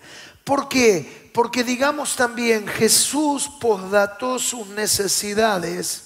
¿Por 0.49 0.67
qué? 0.67 1.29
Porque 1.31 1.63
digamos 1.63 2.15
también, 2.15 2.67
Jesús 2.67 3.47
posdató 3.61 4.39
sus 4.39 4.65
necesidades 4.69 6.05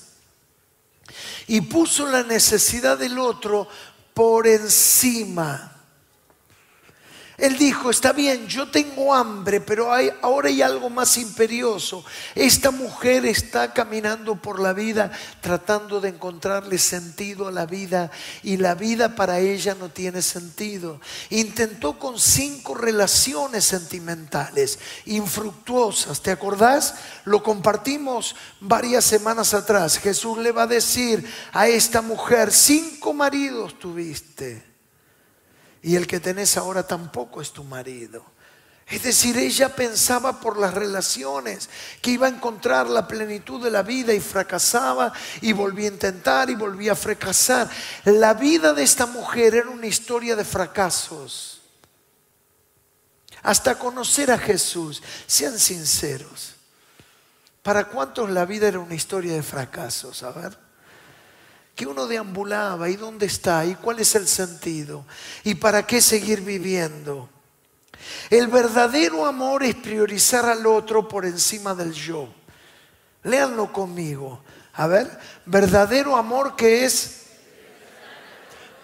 y 1.47 1.61
puso 1.61 2.05
la 2.09 2.23
necesidad 2.23 2.97
del 2.97 3.19
otro 3.19 3.69
por 4.13 4.45
encima 4.45 5.72
él 7.37 7.57
dijo, 7.57 7.89
está 7.89 8.13
bien, 8.13 8.47
yo 8.47 8.69
tengo 8.69 9.13
hambre, 9.13 9.59
pero 9.59 9.91
hay, 9.91 10.11
ahora 10.21 10.49
hay 10.49 10.61
algo 10.61 10.91
más 10.91 11.17
imperioso. 11.17 12.05
Esta 12.35 12.69
mujer 12.69 13.25
está 13.25 13.73
caminando 13.73 14.35
por 14.35 14.59
la 14.59 14.73
vida 14.73 15.11
tratando 15.41 15.99
de 15.99 16.09
encontrarle 16.09 16.77
sentido 16.77 17.47
a 17.47 17.51
la 17.51 17.65
vida 17.65 18.11
y 18.43 18.57
la 18.57 18.75
vida 18.75 19.15
para 19.15 19.39
ella 19.39 19.73
no 19.73 19.89
tiene 19.89 20.21
sentido. 20.21 21.01
Intentó 21.31 21.97
con 21.97 22.19
cinco 22.19 22.75
relaciones 22.75 23.65
sentimentales 23.65 24.77
infructuosas, 25.05 26.21
¿te 26.21 26.29
acordás? 26.29 26.93
Lo 27.25 27.41
compartimos 27.41 28.35
varias 28.59 29.05
semanas 29.05 29.55
atrás. 29.55 29.97
Jesús 29.97 30.37
le 30.37 30.51
va 30.51 30.63
a 30.63 30.67
decir 30.67 31.27
a 31.51 31.67
esta 31.67 32.03
mujer, 32.03 32.51
cinco 32.51 33.11
maridos 33.13 33.79
tuviste 33.79 34.72
y 35.83 35.97
el 35.97 36.07
que 36.07 36.21
tenés 36.21 36.55
ahora 36.55 36.87
tampoco 36.87 37.41
es 37.41 37.51
tu 37.51 37.63
marido. 37.63 38.25
Es 38.87 39.03
decir, 39.03 39.37
ella 39.37 39.75
pensaba 39.75 40.39
por 40.39 40.57
las 40.57 40.73
relaciones 40.73 41.69
que 42.01 42.11
iba 42.11 42.27
a 42.27 42.29
encontrar 42.29 42.89
la 42.89 43.07
plenitud 43.07 43.61
de 43.61 43.69
la 43.69 43.81
vida 43.83 44.13
y 44.13 44.19
fracasaba 44.19 45.11
y 45.41 45.51
volvía 45.51 45.89
a 45.89 45.93
intentar 45.93 46.49
y 46.49 46.55
volvía 46.55 46.93
a 46.93 46.95
fracasar. 46.95 47.69
La 48.05 48.33
vida 48.33 48.73
de 48.73 48.83
esta 48.83 49.05
mujer 49.05 49.55
era 49.55 49.69
una 49.69 49.87
historia 49.87 50.35
de 50.35 50.45
fracasos. 50.45 51.61
Hasta 53.41 53.77
conocer 53.77 54.31
a 54.31 54.37
Jesús, 54.37 55.03
sean 55.27 55.59
sinceros. 55.59 56.55
¿Para 57.61 57.85
cuántos 57.89 58.29
la 58.29 58.45
vida 58.45 58.69
era 58.69 58.79
una 58.79 58.95
historia 58.95 59.33
de 59.33 59.43
fracasos? 59.43 60.23
A 60.23 60.31
ver 60.31 60.62
que 61.75 61.87
uno 61.87 62.05
deambulaba 62.05 62.89
y 62.89 62.95
dónde 62.95 63.25
está 63.25 63.65
y 63.65 63.75
cuál 63.75 63.99
es 63.99 64.13
el 64.15 64.27
sentido 64.27 65.05
y 65.43 65.55
para 65.55 65.85
qué 65.87 66.01
seguir 66.01 66.41
viviendo. 66.41 67.29
El 68.29 68.47
verdadero 68.47 69.25
amor 69.25 69.63
es 69.63 69.75
priorizar 69.75 70.45
al 70.45 70.65
otro 70.65 71.07
por 71.07 71.25
encima 71.25 71.73
del 71.73 71.93
yo. 71.93 72.27
Léanlo 73.23 73.71
conmigo. 73.71 74.43
A 74.73 74.87
ver, 74.87 75.19
verdadero 75.45 76.15
amor 76.15 76.55
que 76.55 76.85
es 76.85 77.23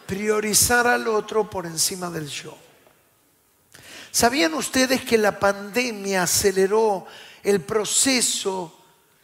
priorizar 0.06 0.88
al 0.88 1.08
otro 1.08 1.50
por 1.50 1.66
encima 1.66 2.10
del 2.10 2.28
yo. 2.28 2.58
¿Sabían 4.12 4.54
ustedes 4.56 5.04
que 5.04 5.18
la 5.18 5.38
pandemia 5.38 6.24
aceleró 6.24 7.06
el 7.44 7.62
proceso 7.62 8.76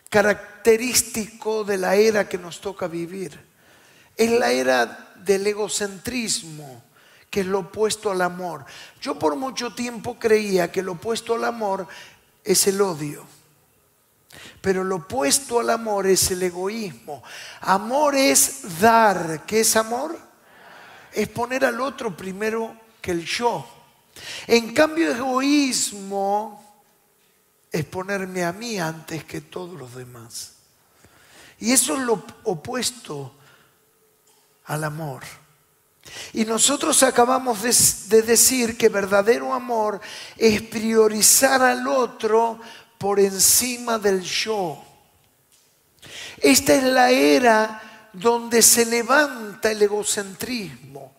característico 0.10 1.64
de 1.64 1.78
la 1.78 1.96
era 1.96 2.30
que 2.30 2.38
nos 2.38 2.62
toca 2.62 2.88
vivir? 2.88 3.55
Es 4.16 4.32
la 4.32 4.52
era 4.52 5.14
del 5.16 5.46
egocentrismo, 5.48 6.84
que 7.30 7.42
es 7.42 7.46
lo 7.46 7.60
opuesto 7.60 8.12
al 8.12 8.22
amor. 8.22 8.66
Yo 9.02 9.20
por 9.20 9.36
mucho 9.36 9.74
tiempo 9.74 10.18
creía 10.18 10.72
que 10.72 10.82
lo 10.82 10.94
opuesto 10.94 11.36
al 11.36 11.44
amor 11.44 11.88
es 12.44 12.68
el 12.68 12.82
odio. 12.82 13.26
Pero 14.62 14.84
lo 14.84 14.98
opuesto 14.98 15.60
al 15.60 15.70
amor 15.70 16.08
es 16.08 16.32
el 16.32 16.44
egoísmo. 16.44 17.24
Amor 17.62 18.16
es 18.16 18.80
dar. 18.80 19.46
¿Qué 19.46 19.62
es 19.62 19.76
amor? 19.76 20.18
Es 21.12 21.28
poner 21.30 21.66
al 21.66 21.80
otro 21.82 22.16
primero 22.16 22.76
que 23.02 23.12
el 23.12 23.26
yo. 23.26 23.68
En 24.48 24.74
cambio, 24.74 25.12
egoísmo 25.12 26.64
es 27.72 27.86
ponerme 27.86 28.44
a 28.44 28.54
mí 28.54 28.80
antes 28.80 29.26
que 29.26 29.42
todos 29.42 29.78
los 29.78 29.96
demás. 29.96 30.54
Y 31.60 31.72
eso 31.72 31.96
es 31.96 32.02
lo 32.02 32.26
opuesto 32.44 33.34
al 34.66 34.84
amor. 34.84 35.24
Y 36.34 36.46
nosotros 36.46 37.02
acabamos 37.04 37.62
de, 38.10 38.22
decir 38.22 38.78
que 38.78 38.90
verdadero 38.90 39.54
amor 39.54 40.00
es 40.38 40.62
priorizar 40.62 41.62
al 41.62 41.88
otro 41.88 42.60
por 42.98 43.20
encima 43.20 43.98
del 43.98 44.22
yo. 44.22 44.84
Esta 46.38 46.76
es 46.76 46.84
la 46.84 47.10
era 47.10 48.10
donde 48.14 48.62
se 48.62 48.86
levanta 48.86 49.72
el 49.72 49.82
egocentrismo. 49.82 51.16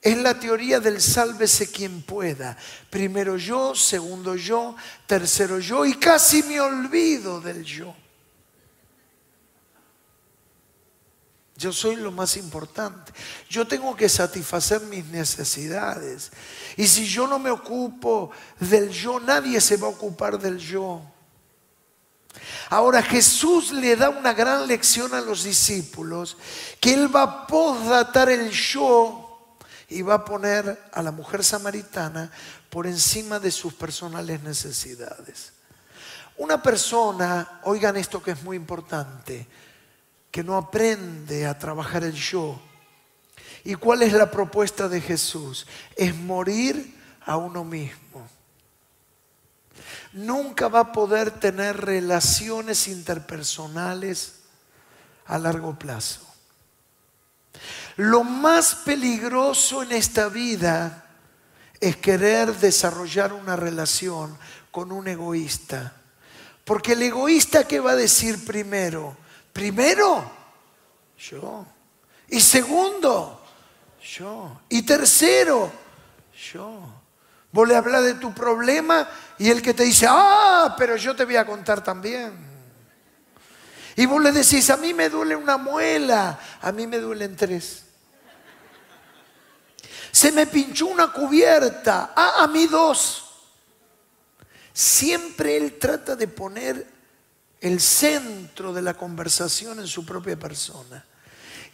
Es 0.00 0.16
la 0.16 0.38
teoría 0.38 0.80
del 0.80 1.00
sálvese 1.00 1.70
quien 1.70 2.02
pueda. 2.02 2.56
Primero 2.90 3.36
yo, 3.36 3.74
segundo 3.74 4.34
yo, 4.34 4.74
tercero 5.06 5.60
yo 5.60 5.86
y 5.86 5.94
casi 5.94 6.42
me 6.42 6.60
olvido 6.60 7.40
del 7.40 7.62
yo. 7.62 7.94
Yo 11.62 11.72
soy 11.72 11.94
lo 11.94 12.10
más 12.10 12.36
importante. 12.36 13.12
Yo 13.48 13.64
tengo 13.64 13.94
que 13.94 14.08
satisfacer 14.08 14.80
mis 14.80 15.04
necesidades. 15.06 16.32
Y 16.76 16.88
si 16.88 17.06
yo 17.06 17.28
no 17.28 17.38
me 17.38 17.52
ocupo 17.52 18.32
del 18.58 18.90
yo, 18.90 19.20
nadie 19.20 19.60
se 19.60 19.76
va 19.76 19.86
a 19.86 19.90
ocupar 19.90 20.40
del 20.40 20.58
yo. 20.58 21.00
Ahora 22.68 23.00
Jesús 23.00 23.70
le 23.70 23.94
da 23.94 24.08
una 24.08 24.32
gran 24.32 24.66
lección 24.66 25.14
a 25.14 25.20
los 25.20 25.44
discípulos 25.44 26.36
que 26.80 26.94
Él 26.94 27.14
va 27.14 27.22
a 27.22 27.46
posdatar 27.46 28.28
el 28.28 28.50
yo 28.50 29.56
y 29.88 30.02
va 30.02 30.14
a 30.14 30.24
poner 30.24 30.90
a 30.92 31.00
la 31.00 31.12
mujer 31.12 31.44
samaritana 31.44 32.32
por 32.70 32.88
encima 32.88 33.38
de 33.38 33.52
sus 33.52 33.72
personales 33.74 34.42
necesidades. 34.42 35.52
Una 36.38 36.60
persona, 36.60 37.60
oigan 37.64 37.96
esto 37.96 38.20
que 38.20 38.32
es 38.32 38.42
muy 38.42 38.56
importante, 38.56 39.46
que 40.32 40.42
no 40.42 40.56
aprende 40.56 41.46
a 41.46 41.58
trabajar 41.58 42.02
el 42.02 42.14
yo. 42.14 42.58
¿Y 43.64 43.74
cuál 43.74 44.02
es 44.02 44.14
la 44.14 44.30
propuesta 44.30 44.88
de 44.88 45.00
Jesús? 45.00 45.66
Es 45.94 46.16
morir 46.16 46.98
a 47.20 47.36
uno 47.36 47.62
mismo. 47.62 48.26
Nunca 50.14 50.68
va 50.68 50.80
a 50.80 50.92
poder 50.92 51.30
tener 51.30 51.76
relaciones 51.76 52.88
interpersonales 52.88 54.40
a 55.26 55.38
largo 55.38 55.78
plazo. 55.78 56.26
Lo 57.96 58.24
más 58.24 58.74
peligroso 58.74 59.82
en 59.82 59.92
esta 59.92 60.28
vida 60.28 61.04
es 61.78 61.96
querer 61.96 62.56
desarrollar 62.56 63.34
una 63.34 63.54
relación 63.54 64.38
con 64.70 64.92
un 64.92 65.08
egoísta. 65.08 65.92
Porque 66.64 66.92
el 66.92 67.02
egoísta, 67.02 67.68
¿qué 67.68 67.80
va 67.80 67.92
a 67.92 67.96
decir 67.96 68.44
primero? 68.46 69.21
Primero, 69.52 70.30
yo. 71.18 71.66
Y 72.28 72.40
segundo, 72.40 73.44
yo. 74.00 74.60
Y 74.68 74.82
tercero, 74.82 75.70
yo. 76.52 77.02
Vos 77.50 77.68
le 77.68 77.76
hablas 77.76 78.04
de 78.04 78.14
tu 78.14 78.32
problema 78.32 79.06
y 79.38 79.50
el 79.50 79.60
que 79.60 79.74
te 79.74 79.84
dice, 79.84 80.06
ah, 80.08 80.74
pero 80.78 80.96
yo 80.96 81.14
te 81.14 81.26
voy 81.26 81.36
a 81.36 81.44
contar 81.44 81.84
también. 81.84 82.50
Y 83.94 84.06
vos 84.06 84.22
le 84.22 84.32
decís, 84.32 84.70
a 84.70 84.78
mí 84.78 84.94
me 84.94 85.10
duele 85.10 85.36
una 85.36 85.58
muela, 85.58 86.38
a 86.62 86.72
mí 86.72 86.86
me 86.86 86.98
duelen 86.98 87.36
tres. 87.36 87.84
Se 90.10 90.32
me 90.32 90.46
pinchó 90.46 90.86
una 90.86 91.12
cubierta, 91.12 92.12
ah, 92.16 92.36
a 92.38 92.46
mí 92.46 92.66
dos. 92.66 93.30
Siempre 94.72 95.58
él 95.58 95.78
trata 95.78 96.16
de 96.16 96.28
poner 96.28 96.91
el 97.62 97.80
centro 97.80 98.72
de 98.72 98.82
la 98.82 98.94
conversación 98.94 99.78
en 99.78 99.86
su 99.86 100.04
propia 100.04 100.36
persona. 100.36 101.04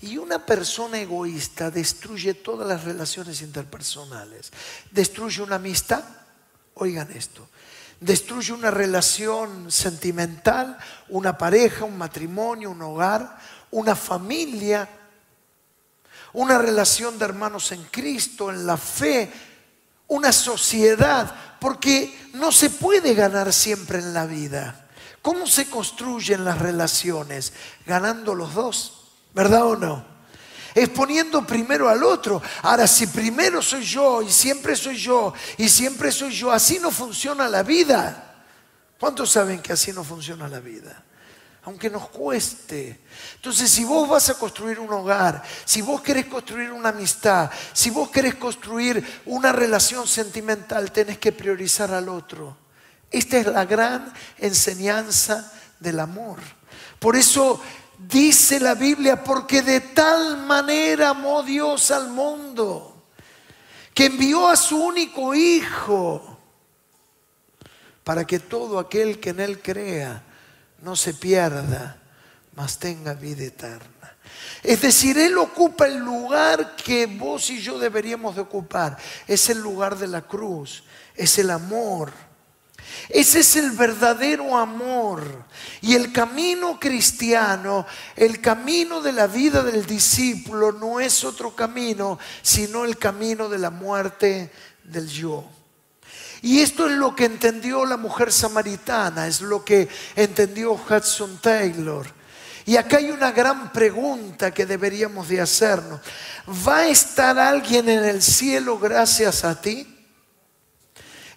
Y 0.02 0.18
una 0.18 0.44
persona 0.44 1.00
egoísta 1.00 1.70
destruye 1.70 2.34
todas 2.34 2.68
las 2.68 2.84
relaciones 2.84 3.40
interpersonales. 3.40 4.52
Destruye 4.90 5.42
una 5.42 5.56
amistad, 5.56 6.04
oigan 6.74 7.10
esto, 7.10 7.48
destruye 7.98 8.52
una 8.52 8.70
relación 8.70 9.72
sentimental, 9.72 10.78
una 11.08 11.36
pareja, 11.38 11.86
un 11.86 11.96
matrimonio, 11.96 12.70
un 12.70 12.82
hogar, 12.82 13.38
una 13.70 13.96
familia, 13.96 14.86
una 16.34 16.58
relación 16.58 17.18
de 17.18 17.24
hermanos 17.24 17.72
en 17.72 17.82
Cristo, 17.84 18.50
en 18.50 18.66
la 18.66 18.76
fe, 18.76 19.32
una 20.06 20.32
sociedad, 20.32 21.34
porque 21.58 22.30
no 22.34 22.52
se 22.52 22.68
puede 22.68 23.14
ganar 23.14 23.54
siempre 23.54 24.00
en 24.00 24.12
la 24.12 24.26
vida. 24.26 24.87
¿Cómo 25.28 25.46
se 25.46 25.68
construyen 25.68 26.42
las 26.42 26.58
relaciones? 26.58 27.52
Ganando 27.84 28.34
los 28.34 28.54
dos, 28.54 29.10
¿verdad 29.34 29.66
o 29.66 29.76
no? 29.76 30.02
es 30.74 30.88
poniendo 30.88 31.46
primero 31.46 31.86
al 31.86 32.02
otro. 32.02 32.40
Ahora, 32.62 32.86
si 32.86 33.08
primero 33.08 33.60
soy 33.60 33.84
yo 33.84 34.22
y 34.22 34.30
siempre 34.30 34.74
soy 34.74 34.96
yo 34.96 35.34
y 35.58 35.68
siempre 35.68 36.10
soy 36.12 36.32
yo, 36.32 36.50
así 36.50 36.78
no 36.78 36.90
funciona 36.90 37.46
la 37.46 37.62
vida. 37.62 38.42
¿Cuántos 38.98 39.30
saben 39.30 39.60
que 39.60 39.74
así 39.74 39.92
no 39.92 40.02
funciona 40.02 40.48
la 40.48 40.60
vida? 40.60 41.04
Aunque 41.64 41.90
nos 41.90 42.08
cueste. 42.08 43.02
Entonces, 43.34 43.70
si 43.70 43.84
vos 43.84 44.08
vas 44.08 44.30
a 44.30 44.38
construir 44.38 44.80
un 44.80 44.90
hogar, 44.90 45.42
si 45.66 45.82
vos 45.82 46.00
querés 46.00 46.24
construir 46.24 46.72
una 46.72 46.88
amistad, 46.88 47.50
si 47.74 47.90
vos 47.90 48.08
querés 48.08 48.36
construir 48.36 49.22
una 49.26 49.52
relación 49.52 50.08
sentimental, 50.08 50.90
tenés 50.90 51.18
que 51.18 51.32
priorizar 51.32 51.92
al 51.92 52.08
otro. 52.08 52.67
Esta 53.10 53.38
es 53.38 53.46
la 53.46 53.64
gran 53.64 54.12
enseñanza 54.38 55.52
del 55.80 56.00
amor. 56.00 56.38
Por 56.98 57.16
eso 57.16 57.60
Dice 57.98 58.60
la 58.60 58.76
Biblia, 58.76 59.24
porque 59.24 59.60
de 59.60 59.80
tal 59.80 60.46
manera 60.46 61.10
amó 61.10 61.42
Dios 61.42 61.90
al 61.90 62.08
mundo, 62.08 63.06
que 63.92 64.06
envió 64.06 64.46
a 64.46 64.56
su 64.56 64.76
único 64.80 65.34
Hijo, 65.34 66.38
para 68.04 68.24
que 68.24 68.38
todo 68.38 68.78
aquel 68.78 69.18
que 69.18 69.30
en 69.30 69.40
Él 69.40 69.60
crea 69.60 70.22
no 70.80 70.94
se 70.94 71.12
pierda, 71.12 72.00
mas 72.54 72.78
tenga 72.78 73.14
vida 73.14 73.42
eterna. 73.42 74.16
Es 74.62 74.80
decir, 74.80 75.18
Él 75.18 75.36
ocupa 75.36 75.88
el 75.88 75.98
lugar 75.98 76.76
que 76.76 77.06
vos 77.06 77.50
y 77.50 77.60
yo 77.60 77.80
deberíamos 77.80 78.36
de 78.36 78.42
ocupar. 78.42 78.96
Es 79.26 79.50
el 79.50 79.58
lugar 79.58 79.98
de 79.98 80.06
la 80.06 80.22
cruz, 80.22 80.84
es 81.16 81.36
el 81.40 81.50
amor 81.50 82.12
ese 83.08 83.40
es 83.40 83.56
el 83.56 83.70
verdadero 83.70 84.56
amor. 84.56 85.44
Y 85.80 85.94
el 85.94 86.12
camino 86.12 86.78
cristiano, 86.78 87.86
el 88.16 88.40
camino 88.40 89.00
de 89.00 89.12
la 89.12 89.26
vida 89.26 89.62
del 89.62 89.86
discípulo 89.86 90.72
no 90.72 91.00
es 91.00 91.24
otro 91.24 91.54
camino, 91.54 92.18
sino 92.42 92.84
el 92.84 92.98
camino 92.98 93.48
de 93.48 93.58
la 93.58 93.70
muerte 93.70 94.52
del 94.84 95.08
yo. 95.08 95.44
Y 96.42 96.60
esto 96.60 96.88
es 96.88 96.96
lo 96.96 97.16
que 97.16 97.24
entendió 97.24 97.84
la 97.84 97.96
mujer 97.96 98.32
samaritana, 98.32 99.26
es 99.26 99.40
lo 99.40 99.64
que 99.64 99.88
entendió 100.14 100.72
Hudson 100.72 101.38
Taylor. 101.40 102.06
Y 102.64 102.76
acá 102.76 102.98
hay 102.98 103.10
una 103.10 103.32
gran 103.32 103.72
pregunta 103.72 104.52
que 104.52 104.66
deberíamos 104.66 105.28
de 105.28 105.40
hacernos. 105.40 106.00
¿Va 106.66 106.80
a 106.80 106.88
estar 106.88 107.38
alguien 107.38 107.88
en 107.88 108.04
el 108.04 108.22
cielo 108.22 108.78
gracias 108.78 109.42
a 109.42 109.58
ti? 109.58 109.97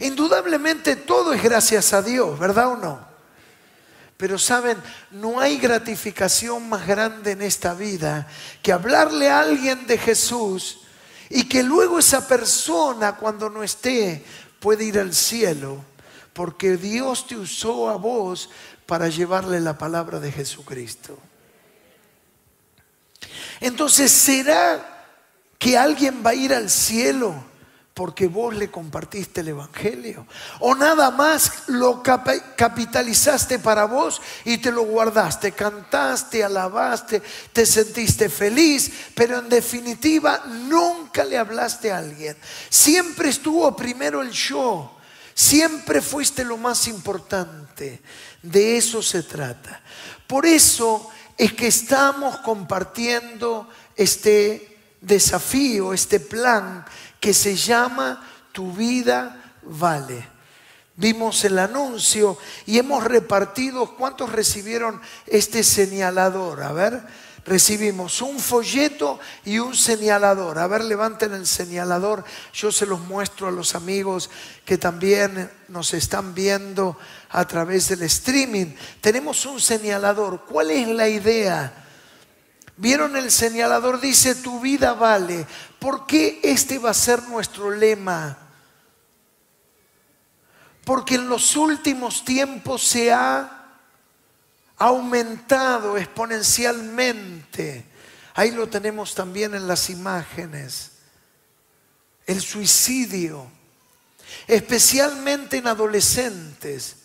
Indudablemente 0.01 0.95
todo 0.95 1.31
es 1.31 1.43
gracias 1.43 1.93
a 1.93 2.01
Dios, 2.01 2.37
¿verdad 2.39 2.69
o 2.69 2.77
no? 2.77 2.99
Pero 4.17 4.39
saben, 4.39 4.77
no 5.11 5.39
hay 5.39 5.59
gratificación 5.59 6.67
más 6.69 6.87
grande 6.87 7.31
en 7.31 7.43
esta 7.43 7.75
vida 7.75 8.27
que 8.63 8.71
hablarle 8.71 9.29
a 9.29 9.41
alguien 9.41 9.85
de 9.85 9.99
Jesús 9.99 10.79
y 11.29 11.43
que 11.43 11.61
luego 11.61 11.99
esa 11.99 12.27
persona 12.27 13.15
cuando 13.15 13.47
no 13.49 13.61
esté 13.61 14.25
puede 14.59 14.85
ir 14.85 14.99
al 14.99 15.13
cielo 15.13 15.83
porque 16.33 16.77
Dios 16.77 17.27
te 17.27 17.35
usó 17.35 17.87
a 17.87 17.95
vos 17.95 18.49
para 18.87 19.07
llevarle 19.07 19.59
la 19.59 19.77
palabra 19.77 20.19
de 20.19 20.31
Jesucristo. 20.31 21.17
Entonces, 23.59 24.11
¿será 24.11 25.05
que 25.59 25.77
alguien 25.77 26.23
va 26.25 26.31
a 26.31 26.35
ir 26.35 26.53
al 26.53 26.71
cielo 26.71 27.50
porque 27.93 28.27
vos 28.27 28.55
le 28.55 28.71
compartiste 28.71 29.41
el 29.41 29.49
Evangelio. 29.49 30.25
O 30.59 30.75
nada 30.75 31.11
más 31.11 31.63
lo 31.67 32.01
capitalizaste 32.01 33.59
para 33.59 33.85
vos 33.85 34.21
y 34.45 34.59
te 34.59 34.71
lo 34.71 34.83
guardaste, 34.83 35.51
cantaste, 35.51 36.43
alabaste, 36.43 37.21
te 37.51 37.65
sentiste 37.65 38.29
feliz, 38.29 38.91
pero 39.13 39.39
en 39.39 39.49
definitiva 39.49 40.43
nunca 40.45 41.25
le 41.25 41.37
hablaste 41.37 41.91
a 41.91 41.97
alguien. 41.97 42.37
Siempre 42.69 43.29
estuvo 43.29 43.75
primero 43.75 44.21
el 44.21 44.31
yo, 44.31 44.97
siempre 45.33 46.01
fuiste 46.01 46.45
lo 46.45 46.57
más 46.57 46.87
importante. 46.87 48.01
De 48.41 48.77
eso 48.77 49.03
se 49.03 49.23
trata. 49.23 49.81
Por 50.25 50.45
eso 50.45 51.09
es 51.37 51.53
que 51.53 51.67
estamos 51.67 52.37
compartiendo 52.37 53.67
este 53.95 54.79
desafío, 55.01 55.93
este 55.93 56.19
plan 56.19 56.85
que 57.21 57.33
se 57.33 57.55
llama 57.55 58.27
Tu 58.51 58.73
vida 58.73 59.53
vale. 59.61 60.27
Vimos 60.97 61.45
el 61.45 61.57
anuncio 61.57 62.37
y 62.65 62.77
hemos 62.77 63.03
repartido, 63.03 63.95
¿cuántos 63.95 64.31
recibieron 64.31 64.99
este 65.27 65.63
señalador? 65.63 66.63
A 66.63 66.73
ver, 66.73 67.01
recibimos 67.45 68.21
un 68.21 68.39
folleto 68.39 69.19
y 69.45 69.59
un 69.59 69.75
señalador. 69.75 70.59
A 70.59 70.67
ver, 70.67 70.83
levanten 70.83 71.33
el 71.33 71.47
señalador. 71.47 72.25
Yo 72.53 72.71
se 72.71 72.85
los 72.85 72.99
muestro 72.99 73.47
a 73.47 73.51
los 73.51 73.75
amigos 73.75 74.29
que 74.65 74.77
también 74.77 75.49
nos 75.69 75.93
están 75.93 76.33
viendo 76.33 76.97
a 77.29 77.47
través 77.47 77.89
del 77.89 78.01
streaming. 78.03 78.73
Tenemos 78.99 79.45
un 79.45 79.61
señalador. 79.61 80.45
¿Cuál 80.45 80.71
es 80.71 80.87
la 80.87 81.07
idea? 81.07 81.81
Vieron 82.77 83.15
el 83.15 83.31
señalador, 83.31 83.99
dice, 83.99 84.35
tu 84.35 84.59
vida 84.59 84.93
vale. 84.93 85.45
¿Por 85.79 86.05
qué 86.07 86.39
este 86.43 86.79
va 86.79 86.91
a 86.91 86.95
ser 86.95 87.23
nuestro 87.23 87.71
lema? 87.71 88.37
Porque 90.83 91.15
en 91.15 91.29
los 91.29 91.55
últimos 91.55 92.25
tiempos 92.25 92.83
se 92.83 93.11
ha 93.11 93.61
aumentado 94.77 95.97
exponencialmente. 95.97 97.85
Ahí 98.33 98.51
lo 98.51 98.67
tenemos 98.67 99.13
también 99.13 99.53
en 99.53 99.67
las 99.67 99.89
imágenes. 99.89 100.91
El 102.25 102.41
suicidio, 102.41 103.45
especialmente 104.47 105.57
en 105.57 105.67
adolescentes. 105.67 107.00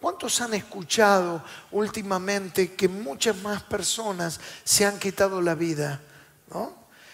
¿Cuántos 0.00 0.40
han 0.40 0.54
escuchado 0.54 1.42
últimamente 1.72 2.74
que 2.74 2.88
muchas 2.88 3.36
más 3.42 3.62
personas 3.64 4.38
se 4.62 4.86
han 4.86 4.98
quitado 4.98 5.42
la 5.42 5.56
vida? 5.56 6.00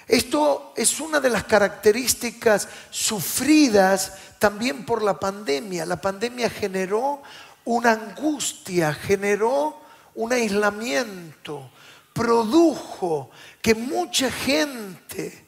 Esto 0.06 0.74
es 0.76 1.00
una 1.00 1.18
de 1.18 1.30
las 1.30 1.44
características 1.44 2.68
sufridas 2.90 4.12
también 4.38 4.84
por 4.84 5.02
la 5.02 5.18
pandemia. 5.18 5.86
La 5.86 6.00
pandemia 6.00 6.50
generó 6.50 7.22
una 7.64 7.92
angustia, 7.92 8.92
generó 8.92 9.80
un 10.14 10.32
aislamiento, 10.32 11.70
produjo 12.12 13.30
que 13.62 13.74
mucha 13.74 14.30
gente 14.30 15.46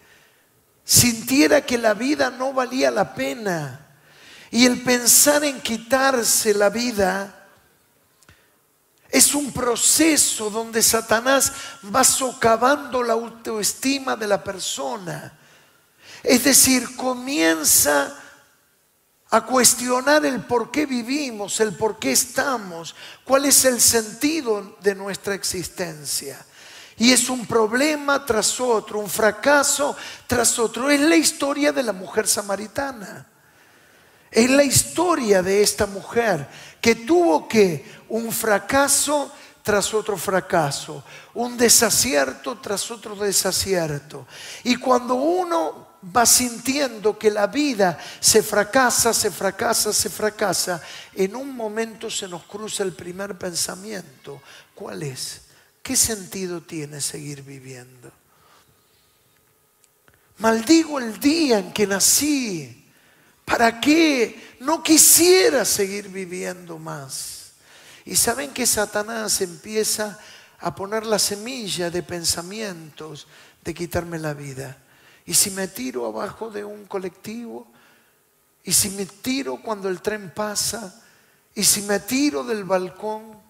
sintiera 0.85 1.61
que 1.61 1.77
la 1.77 1.93
vida 1.93 2.31
no 2.31 2.55
valía 2.55 2.91
la 2.91 3.15
pena. 3.15 3.86
Y 4.51 4.67
el 4.67 4.83
pensar 4.83 5.45
en 5.45 5.61
quitarse 5.61 6.55
la 6.55 6.71
vida 6.71 7.37
es 9.11 9.35
un 9.35 9.53
proceso 9.53 10.51
donde 10.51 10.83
Satanás 10.83 11.53
va 11.95 12.05
socavando 12.05 13.03
la 13.03 13.15
autoestima 13.15 14.17
de 14.17 14.27
la 14.27 14.43
persona. 14.43 15.33
Es 16.23 16.45
decir, 16.45 16.97
comienza 16.97 18.15
a 19.31 19.45
cuestionar 19.45 20.25
el 20.25 20.45
por 20.45 20.71
qué 20.71 20.87
vivimos, 20.87 21.61
el 21.61 21.75
por 21.75 21.99
qué 21.99 22.13
estamos, 22.13 22.95
cuál 23.25 23.45
es 23.47 23.65
el 23.65 23.81
sentido 23.81 24.77
de 24.81 24.95
nuestra 24.95 25.35
existencia. 25.35 26.45
Y 26.99 27.13
es 27.13 27.29
un 27.29 27.47
problema 27.47 28.25
tras 28.25 28.59
otro, 28.61 29.01
un 29.01 29.11
fracaso 29.11 29.97
tras 30.27 30.59
otro. 30.59 30.91
Es 30.91 31.01
la 31.01 31.17
historia 31.17 31.73
de 31.73 31.83
la 31.83 31.93
mujer 31.93 32.27
samaritana. 32.27 33.27
Es 34.31 34.51
la 34.51 34.65
historia 34.65 35.43
de 35.43 35.63
esta 35.63 35.87
mujer 35.87 36.47
que 36.81 36.95
tuvo 36.95 37.49
que 37.49 37.85
un 38.09 38.31
fracaso 38.33 39.33
tras 39.63 39.93
otro 39.95 40.17
fracaso, 40.17 41.03
un 41.35 41.57
desacierto 41.57 42.59
tras 42.59 42.89
otro 42.91 43.17
desacierto. 43.17 44.25
Y 44.63 44.77
cuando 44.77 45.17
uno 45.17 45.89
va 46.17 46.25
sintiendo 46.25 47.19
que 47.19 47.33
la 47.33 47.49
vida 47.49 47.99
se 48.21 48.45
fracasa, 48.45 49.13
se 49.13 49.31
fracasa, 49.31 49.93
se 49.93 50.09
fracasa, 50.09 50.81
en 51.15 51.35
un 51.35 51.57
momento 51.57 52.09
se 52.09 52.29
nos 52.29 52.45
cruza 52.45 52.85
el 52.85 52.93
primer 52.93 53.37
pensamiento. 53.37 54.41
¿Cuál 54.73 55.03
es? 55.03 55.41
¿Qué 55.83 55.97
sentido 55.97 56.61
tiene 56.61 57.01
seguir 57.01 57.43
viviendo? 57.43 58.13
Maldigo 60.39 61.01
el 61.01 61.19
día 61.19 61.59
en 61.59 61.73
que 61.73 61.89
nací. 61.89 62.86
¿Para 63.47 63.81
qué? 63.81 64.57
No 64.61 64.83
quisiera 64.83 65.65
seguir 65.65 66.09
viviendo 66.09 66.79
más. 66.79 67.53
Y 68.05 68.17
saben 68.17 68.53
que 68.53 68.67
Satanás 68.67 69.41
empieza 69.41 70.19
a 70.59 70.75
poner 70.75 71.07
la 71.07 71.19
semilla 71.19 71.89
de 71.89 72.03
pensamientos 72.03 73.29
de 73.65 73.73
quitarme 73.73 74.19
la 74.19 74.35
vida. 74.35 74.77
¿Y 75.25 75.35
si 75.35 75.51
me 75.53 75.69
tiro 75.69 76.07
abajo 76.07 76.51
de 76.51 76.65
un 76.65 76.87
colectivo? 76.87 77.73
¿Y 78.65 78.73
si 78.73 78.91
me 78.91 79.07
tiro 79.07 79.63
cuando 79.63 79.89
el 79.89 80.03
tren 80.03 80.33
pasa? 80.35 81.03
¿Y 81.55 81.63
si 81.63 81.83
me 81.83 82.01
tiro 82.01 82.43
del 82.43 82.65
balcón? 82.65 83.41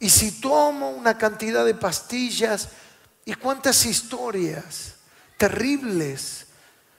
¿Y 0.00 0.08
si 0.08 0.40
tomo 0.40 0.90
una 0.90 1.18
cantidad 1.18 1.66
de 1.66 1.74
pastillas? 1.74 2.70
¿Y 3.26 3.34
cuántas 3.34 3.84
historias 3.84 4.94
terribles 5.36 6.46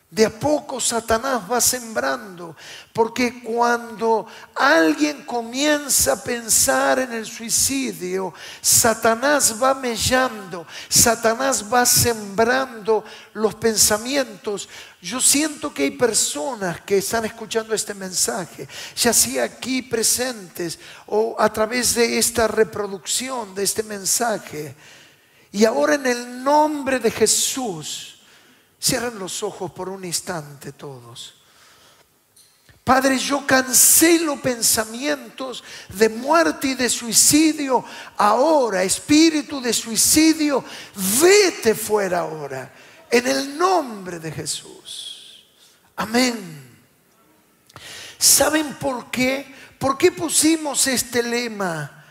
de 0.09 0.25
a 0.25 0.29
poco 0.29 0.79
Satanás 0.79 1.41
va 1.51 1.59
sembrando, 1.59 2.55
porque 2.93 3.41
cuando 3.41 4.25
alguien 4.53 5.25
comienza 5.25 6.13
a 6.13 6.23
pensar 6.23 6.99
en 6.99 7.11
el 7.11 7.25
suicidio, 7.25 8.33
Satanás 8.61 9.61
va 9.61 9.73
mellando, 9.73 10.65
Satanás 10.87 11.65
va 11.73 11.85
sembrando 11.85 13.03
los 13.33 13.55
pensamientos. 13.55 14.69
Yo 15.01 15.19
siento 15.19 15.73
que 15.73 15.83
hay 15.83 15.91
personas 15.91 16.81
que 16.81 16.99
están 16.99 17.25
escuchando 17.25 17.73
este 17.73 17.93
mensaje, 17.93 18.69
ya 18.95 19.11
sea 19.11 19.43
aquí 19.43 19.81
presentes 19.81 20.79
o 21.07 21.35
a 21.37 21.51
través 21.51 21.95
de 21.95 22.19
esta 22.19 22.47
reproducción 22.47 23.53
de 23.53 23.63
este 23.63 23.83
mensaje. 23.83 24.75
Y 25.51 25.65
ahora 25.65 25.95
en 25.95 26.05
el 26.05 26.43
nombre 26.43 26.99
de 26.99 27.11
Jesús, 27.11 28.14
Cierren 28.79 29.17
los 29.17 29.41
ojos 29.43 29.71
por 29.71 29.89
un 29.89 30.05
instante 30.05 30.71
todos. 30.71 31.35
Padre, 32.85 33.17
yo 33.17 33.47
cancelo 33.47 34.39
pensamientos 34.39 35.63
de 35.89 36.07
muerte 36.07 36.67
y 36.67 36.75
de 36.75 36.87
suicidio 36.87 37.83
ahora. 38.15 38.83
Espíritu 38.83 39.59
de 39.59 39.73
suicidio, 39.73 40.63
vete 41.19 41.73
fuera 41.73 42.19
ahora. 42.19 42.71
En 43.09 43.25
el 43.25 43.57
nombre 43.57 44.19
de 44.19 44.31
Jesús. 44.31 45.45
Amén. 45.95 46.77
¿Saben 48.19 48.75
por 48.75 49.09
qué? 49.09 49.51
¿Por 49.79 49.97
qué 49.97 50.11
pusimos 50.11 50.85
este 50.85 51.23
lema? 51.23 52.05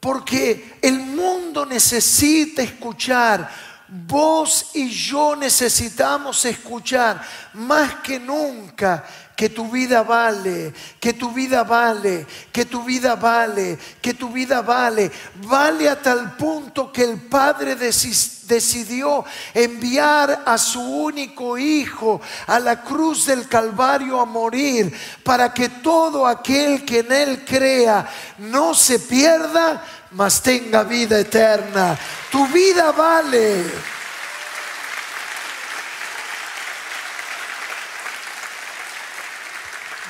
Porque 0.00 0.78
el 0.82 0.98
mundo 0.98 1.64
necesita 1.64 2.60
escuchar 2.60 3.48
Vos 3.88 4.70
y 4.74 4.88
yo 4.88 5.36
necesitamos 5.36 6.44
escuchar 6.44 7.20
más 7.54 7.96
que 7.96 8.18
nunca 8.18 9.04
que 9.42 9.48
tu 9.48 9.68
vida 9.68 10.02
vale, 10.02 10.72
que 11.00 11.14
tu 11.14 11.32
vida 11.32 11.64
vale, 11.64 12.26
que 12.52 12.64
tu 12.64 12.84
vida 12.84 13.16
vale, 13.16 13.78
que 14.00 14.14
tu 14.14 14.28
vida 14.28 14.62
vale. 14.62 15.10
Vale 15.34 15.88
a 15.88 16.00
tal 16.00 16.36
punto 16.36 16.92
que 16.92 17.02
el 17.02 17.20
Padre 17.22 17.74
decidió 17.74 19.24
enviar 19.52 20.44
a 20.46 20.56
su 20.58 20.80
único 20.80 21.58
Hijo 21.58 22.20
a 22.46 22.60
la 22.60 22.82
cruz 22.82 23.26
del 23.26 23.48
Calvario 23.48 24.20
a 24.20 24.26
morir 24.26 24.96
para 25.24 25.52
que 25.52 25.68
todo 25.68 26.24
aquel 26.24 26.84
que 26.84 27.00
en 27.00 27.10
Él 27.10 27.44
crea 27.44 28.08
no 28.38 28.74
se 28.74 29.00
pierda, 29.00 29.82
mas 30.14 30.40
tenga 30.40 30.82
vida 30.84 31.18
eterna. 31.18 31.98
Tu 32.30 32.46
vida 32.48 32.92
vale. 32.92 33.64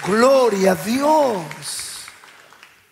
Gloria 0.05 0.73
a 0.73 0.75
Dios. 0.75 2.07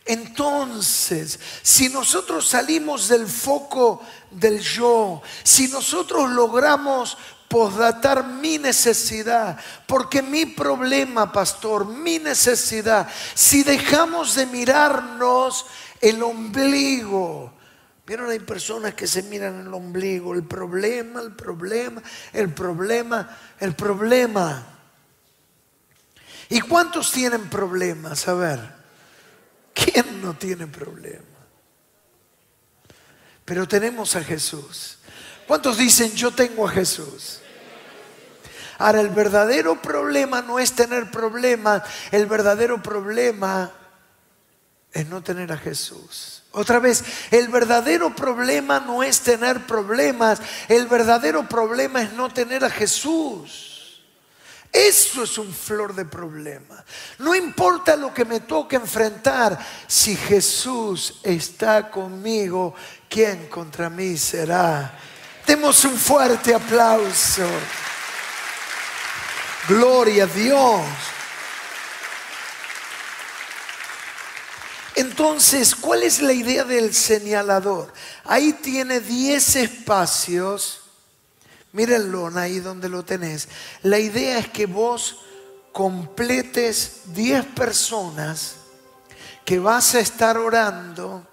Entonces, 0.05 1.39
si 1.63 1.89
nosotros 1.89 2.49
salimos 2.49 3.09
del 3.09 3.27
foco 3.27 4.03
del 4.31 4.61
yo, 4.61 5.23
si 5.45 5.69
nosotros 5.69 6.31
logramos 6.31 7.17
posdatar 7.49 8.25
mi 8.25 8.59
necesidad, 8.59 9.59
porque 9.87 10.23
mi 10.23 10.47
problema, 10.47 11.33
pastor, 11.33 11.85
mi 11.85 12.19
necesidad, 12.19 13.09
si 13.35 13.65
dejamos 13.65 14.37
de 14.37 14.47
mirarnos 14.47 15.67
el 16.01 16.23
ombligo. 16.23 17.53
Vieron, 18.07 18.31
hay 18.31 18.41
personas 18.41 18.95
que 18.95 19.07
se 19.07 19.23
miran 19.23 19.61
el 19.61 19.73
ombligo, 19.73 20.35
el 20.35 20.43
problema, 20.43 21.21
el 21.21 21.33
problema, 21.33 22.03
el 22.33 22.53
problema, 22.53 23.39
el 23.61 23.75
problema. 23.75 24.67
¿Y 26.49 26.61
cuántos 26.61 27.13
tienen 27.13 27.49
problemas? 27.49 28.27
A 28.27 28.35
ver, 28.35 28.61
¿quién 29.73 30.21
no 30.21 30.35
tiene 30.35 30.67
problema? 30.67 31.23
Pero 33.45 33.69
tenemos 33.69 34.17
a 34.17 34.25
Jesús. 34.25 34.99
¿Cuántos 35.47 35.77
dicen 35.77 36.13
yo 36.15 36.33
tengo 36.33 36.67
a 36.67 36.71
Jesús? 36.71 37.41
Ahora, 38.79 39.01
el 39.01 39.11
verdadero 39.11 39.81
problema 39.81 40.41
no 40.41 40.59
es 40.59 40.73
tener 40.73 41.11
problemas, 41.11 41.83
el 42.11 42.27
verdadero 42.27 42.83
problema 42.83 43.71
es 44.93 45.07
no 45.07 45.23
tener 45.23 45.53
a 45.53 45.57
Jesús. 45.57 46.43
Otra 46.53 46.81
vez, 46.81 47.05
el 47.31 47.49
verdadero 47.49 48.15
problema 48.15 48.81
no 48.81 49.03
es 49.03 49.21
tener 49.21 49.67
problemas, 49.67 50.41
el 50.69 50.87
verdadero 50.89 51.49
problema 51.49 52.03
es 52.03 52.13
no 52.13 52.29
tener 52.33 52.65
a 52.65 52.71
Jesús. 52.71 53.71
Eso 54.73 55.25
es 55.25 55.37
un 55.37 55.53
flor 55.53 55.95
de 55.95 56.05
problema. 56.05 56.85
No 57.19 57.35
importa 57.35 57.97
lo 57.97 58.15
que 58.15 58.25
me 58.25 58.41
toque 58.41 58.77
enfrentar, 58.77 59.59
si 59.87 60.15
Jesús 60.15 61.21
está 61.25 61.91
conmigo, 61.91 62.75
¿quién 63.09 63.49
contra 63.49 63.91
mí 63.91 64.17
será? 64.17 64.97
Demos 65.45 65.85
un 65.85 65.97
fuerte 65.97 66.55
aplauso. 66.55 67.49
Gloria 69.69 70.25
a 70.25 70.27
Dios. 70.27 70.83
Entonces, 75.01 75.75
¿cuál 75.75 76.03
es 76.03 76.21
la 76.21 76.35
idea 76.35 76.63
del 76.65 76.93
señalador? 76.93 77.91
Ahí 78.25 78.53
tiene 78.53 79.01
10 79.01 79.57
espacios. 79.57 80.83
Mírenlo 81.73 82.31
ahí 82.37 82.61
donde 82.61 82.91
lo 82.91 83.03
tenés. 83.03 83.49
La 83.83 83.99
idea 83.99 84.39
es 84.39 84.49
que 84.49 84.67
vos 84.67 85.21
completes 85.73 87.01
10 87.15 87.47
personas 87.47 88.57
que 89.47 89.59
vas 89.59 89.95
a 89.95 90.01
estar 90.01 90.37
orando 90.37 91.27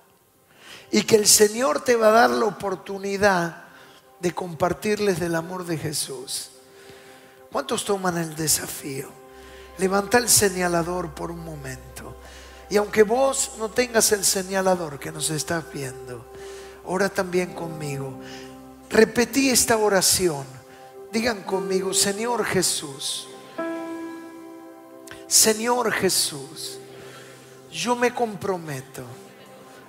y 0.89 1.01
que 1.01 1.17
el 1.17 1.27
Señor 1.27 1.83
te 1.83 1.97
va 1.97 2.07
a 2.07 2.11
dar 2.11 2.29
la 2.29 2.45
oportunidad 2.45 3.65
de 4.21 4.33
compartirles 4.33 5.19
del 5.19 5.35
amor 5.35 5.65
de 5.65 5.77
Jesús. 5.77 6.51
¿Cuántos 7.51 7.83
toman 7.83 8.17
el 8.17 8.33
desafío? 8.33 9.09
Levanta 9.77 10.19
el 10.19 10.29
señalador 10.29 11.13
por 11.13 11.31
un 11.31 11.43
momento. 11.43 12.15
Y 12.69 12.77
aunque 12.77 13.03
vos 13.03 13.51
no 13.57 13.69
tengas 13.69 14.11
el 14.11 14.25
señalador 14.25 14.99
que 14.99 15.11
nos 15.11 15.29
estás 15.29 15.63
viendo, 15.71 16.25
ora 16.85 17.09
también 17.09 17.53
conmigo. 17.53 18.19
Repetí 18.89 19.49
esta 19.49 19.77
oración. 19.77 20.45
Digan 21.11 21.43
conmigo, 21.43 21.93
Señor 21.93 22.43
Jesús, 22.43 23.27
Señor 25.27 25.91
Jesús, 25.93 26.79
yo 27.71 27.95
me 27.95 28.13
comprometo 28.13 29.03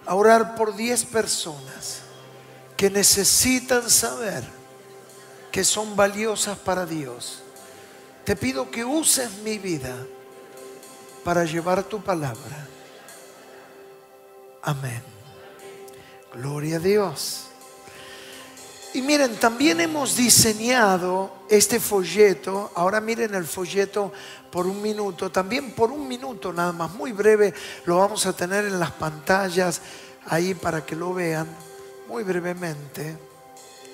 a 0.06 0.14
orar 0.14 0.54
por 0.54 0.74
10 0.76 1.04
personas 1.06 2.00
que 2.76 2.88
necesitan 2.88 3.90
saber 3.90 4.44
que 5.50 5.64
son 5.64 5.96
valiosas 5.96 6.56
para 6.58 6.86
Dios. 6.86 7.42
Te 8.24 8.36
pido 8.36 8.70
que 8.70 8.84
uses 8.84 9.38
mi 9.42 9.58
vida 9.58 9.96
para 11.24 11.44
llevar 11.44 11.82
tu 11.82 12.00
palabra. 12.00 12.67
Amén. 14.68 15.02
Gloria 16.34 16.76
a 16.76 16.78
Dios. 16.78 17.46
Y 18.92 19.00
miren, 19.00 19.36
también 19.36 19.80
hemos 19.80 20.14
diseñado 20.14 21.32
este 21.48 21.80
folleto. 21.80 22.70
Ahora 22.74 23.00
miren 23.00 23.34
el 23.34 23.46
folleto 23.46 24.12
por 24.50 24.66
un 24.66 24.82
minuto. 24.82 25.32
También 25.32 25.72
por 25.72 25.90
un 25.90 26.06
minuto 26.06 26.52
nada 26.52 26.72
más, 26.72 26.90
muy 26.92 27.12
breve, 27.12 27.54
lo 27.86 27.96
vamos 27.96 28.26
a 28.26 28.34
tener 28.34 28.66
en 28.66 28.78
las 28.78 28.90
pantallas 28.90 29.80
ahí 30.26 30.52
para 30.52 30.84
que 30.84 30.94
lo 30.94 31.14
vean. 31.14 31.48
Muy 32.06 32.22
brevemente. 32.22 33.16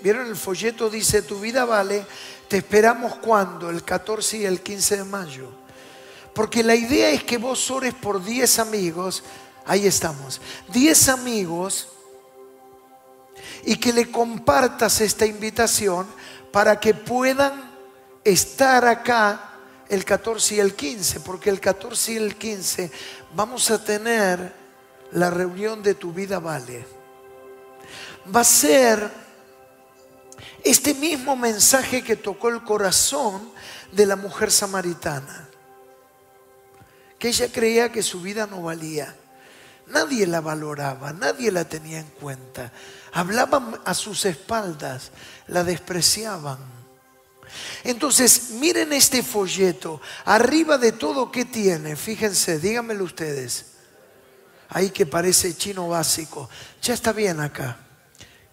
¿Vieron 0.03 0.27
el 0.27 0.35
folleto? 0.35 0.91
Dice, 0.91 1.23
tu 1.23 1.39
vida 1.39 1.65
vale, 1.65 2.05
te 2.49 2.57
esperamos 2.57 3.15
cuando, 3.19 3.71
el 3.71 3.85
14 3.85 4.39
y 4.39 4.45
el 4.45 4.61
15 4.61 4.97
de 4.97 5.05
mayo. 5.05 5.51
Porque 6.35 6.65
la 6.65 6.75
idea 6.75 7.11
es 7.11 7.23
que 7.23 7.39
vos 7.39 7.71
ores 7.71 7.95
por 7.95 8.25
10 8.25 8.59
amigos, 8.59 9.23
ahí 9.67 9.87
estamos, 9.87 10.41
10 10.73 11.09
amigos 11.09 11.89
y 13.65 13.77
que 13.77 13.93
le 13.93 14.11
compartas 14.11 15.01
esta 15.01 15.27
invitación 15.27 16.07
para 16.53 16.79
que 16.79 16.95
puedan 16.95 17.73
estar 18.23 18.87
acá 18.87 19.51
el 19.89 20.05
14 20.05 20.57
y 20.57 20.61
el 20.61 20.75
15, 20.75 21.21
porque 21.21 21.51
el 21.51 21.61
14 21.61 22.13
y 22.13 22.17
el 22.17 22.37
15 22.37 22.91
vamos 23.35 23.71
a 23.71 23.83
tener 23.83 24.53
la 25.13 25.31
reunión 25.31 25.83
de 25.83 25.95
tu 25.95 26.13
vida 26.13 26.39
vale. 26.39 26.87
Va 28.35 28.41
a 28.41 28.45
ser 28.45 29.11
este 30.63 30.95
mismo 30.95 31.37
mensaje 31.37 32.03
que 32.03 32.17
tocó 32.17 32.49
el 32.49 32.63
corazón 32.63 33.51
de 33.93 34.07
la 34.07 34.17
mujer 34.17 34.51
samaritana, 34.51 35.49
que 37.19 37.29
ella 37.29 37.53
creía 37.53 37.93
que 37.93 38.03
su 38.03 38.21
vida 38.21 38.47
no 38.47 38.63
valía. 38.63 39.15
Nadie 39.87 40.27
la 40.27 40.41
valoraba, 40.41 41.13
nadie 41.13 41.53
la 41.53 41.69
tenía 41.69 42.01
en 42.01 42.07
cuenta. 42.07 42.73
Hablaban 43.13 43.79
a 43.85 43.95
sus 43.95 44.25
espaldas, 44.25 45.11
la 45.47 45.63
despreciaban. 45.63 46.59
Entonces, 47.85 48.51
miren 48.53 48.93
este 48.93 49.23
folleto. 49.23 50.01
Arriba 50.25 50.79
de 50.79 50.93
todo, 50.93 51.31
¿qué 51.31 51.45
tiene? 51.45 51.97
Fíjense, 51.97 52.59
díganmelo 52.59 53.05
ustedes. 53.05 53.67
Ahí 54.71 54.91
que 54.91 55.07
parece 55.07 55.57
chino 55.57 55.89
básico. 55.89 56.49
Ya 56.83 56.95
está 56.95 57.13
bien 57.13 57.41
acá. 57.41 57.77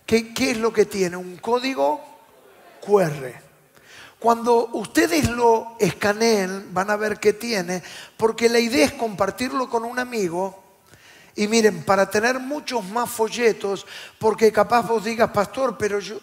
¿Qué, 0.06 0.34
qué 0.34 0.52
es 0.52 0.58
lo 0.58 0.74
que 0.74 0.86
tiene? 0.86 1.16
Un 1.16 1.38
código 1.38 2.02
QR. 2.86 3.42
Cuando 4.20 4.68
ustedes 4.74 5.30
lo 5.30 5.76
escaneen, 5.80 6.72
van 6.74 6.92
a 6.92 6.96
ver 6.96 7.20
qué 7.20 7.34
tiene, 7.34 7.82
porque 8.18 8.50
la 8.50 8.60
idea 8.60 8.86
es 8.86 8.92
compartirlo 8.92 9.68
con 9.68 9.84
un 9.84 9.98
amigo 9.98 10.61
y 11.36 11.48
miren, 11.48 11.84
para 11.84 12.10
tener 12.10 12.40
muchos 12.40 12.84
más 12.86 13.10
folletos, 13.10 13.86
porque 14.20 14.52
capaz 14.52 14.82
vos 14.82 15.04
digas, 15.04 15.32
pastor, 15.32 15.78
pero 15.78 16.00
yo, 16.00 16.20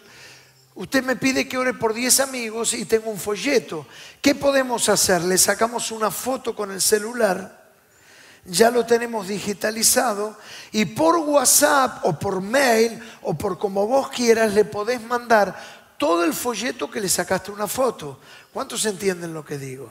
usted 0.75 1.03
me 1.03 1.15
pide 1.15 1.47
que 1.47 1.57
ore 1.57 1.73
por 1.73 1.93
10 1.93 2.19
amigos 2.19 2.73
y 2.73 2.85
tengo 2.85 3.09
un 3.09 3.19
folleto. 3.19 3.87
¿Qué 4.21 4.35
podemos 4.35 4.87
hacer? 4.89 5.23
Le 5.23 5.37
sacamos 5.37 5.91
una 5.91 6.11
foto 6.11 6.55
con 6.55 6.71
el 6.71 6.81
celular, 6.81 7.71
ya 8.45 8.71
lo 8.71 8.85
tenemos 8.85 9.27
digitalizado, 9.27 10.37
y 10.71 10.85
por 10.85 11.17
WhatsApp 11.17 12.05
o 12.05 12.17
por 12.17 12.41
mail 12.41 13.01
o 13.23 13.33
por 13.33 13.57
como 13.57 13.87
vos 13.87 14.09
quieras 14.09 14.53
le 14.53 14.65
podés 14.65 15.01
mandar 15.01 15.79
todo 15.97 16.23
el 16.23 16.33
folleto 16.33 16.89
que 16.89 17.01
le 17.01 17.09
sacaste 17.09 17.51
una 17.51 17.67
foto. 17.67 18.19
¿Cuántos 18.53 18.85
entienden 18.85 19.33
lo 19.33 19.43
que 19.43 19.57
digo? 19.57 19.89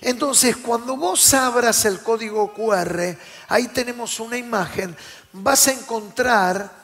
Entonces, 0.00 0.56
cuando 0.56 0.96
vos 0.96 1.34
abras 1.34 1.84
el 1.84 2.00
código 2.00 2.54
QR, 2.54 3.16
ahí 3.48 3.68
tenemos 3.68 4.18
una 4.18 4.38
imagen, 4.38 4.96
vas 5.32 5.68
a 5.68 5.72
encontrar 5.72 6.80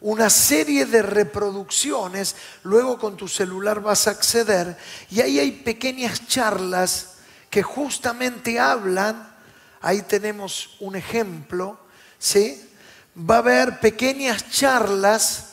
una 0.00 0.28
serie 0.28 0.84
de 0.84 1.02
reproducciones, 1.02 2.34
luego 2.64 2.98
con 2.98 3.16
tu 3.16 3.28
celular 3.28 3.80
vas 3.80 4.08
a 4.08 4.10
acceder 4.10 4.76
y 5.08 5.20
ahí 5.20 5.38
hay 5.38 5.52
pequeñas 5.52 6.26
charlas 6.26 7.14
que 7.48 7.62
justamente 7.62 8.58
hablan, 8.58 9.32
ahí 9.80 10.02
tenemos 10.02 10.76
un 10.80 10.96
ejemplo, 10.96 11.78
¿sí? 12.18 12.68
Va 13.16 13.36
a 13.36 13.38
haber 13.38 13.78
pequeñas 13.78 14.50
charlas 14.50 15.44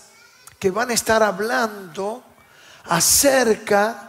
que 0.58 0.72
van 0.72 0.90
a 0.90 0.94
estar 0.94 1.22
hablando 1.22 2.24
acerca 2.86 4.09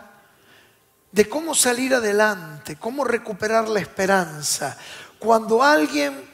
de 1.13 1.29
cómo 1.29 1.55
salir 1.55 1.95
adelante, 1.95 2.77
cómo 2.77 3.05
recuperar 3.05 3.69
la 3.69 3.81
esperanza. 3.81 4.77
Cuando 5.19 5.63
alguien 5.63 6.29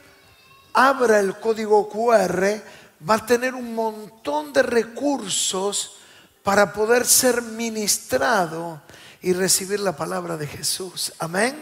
abra 0.74 1.20
el 1.20 1.36
código 1.36 1.88
QR, 1.88 2.62
va 3.08 3.14
a 3.14 3.26
tener 3.26 3.54
un 3.54 3.74
montón 3.74 4.52
de 4.52 4.62
recursos 4.62 5.96
para 6.42 6.72
poder 6.72 7.06
ser 7.06 7.42
ministrado 7.42 8.80
y 9.20 9.32
recibir 9.32 9.80
la 9.80 9.96
palabra 9.96 10.36
de 10.36 10.46
Jesús. 10.46 11.12
Amén. 11.18 11.56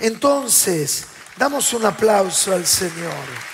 Entonces, 0.00 1.06
damos 1.38 1.72
un 1.72 1.86
aplauso 1.86 2.52
al 2.52 2.66
Señor. 2.66 3.52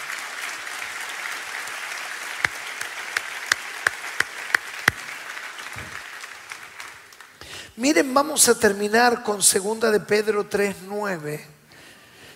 Miren, 7.79 8.13
vamos 8.13 8.49
a 8.49 8.59
terminar 8.59 9.23
con 9.23 9.41
segunda 9.41 9.93
de 9.93 10.01
Pedro 10.01 10.49
3:9. 10.49 11.41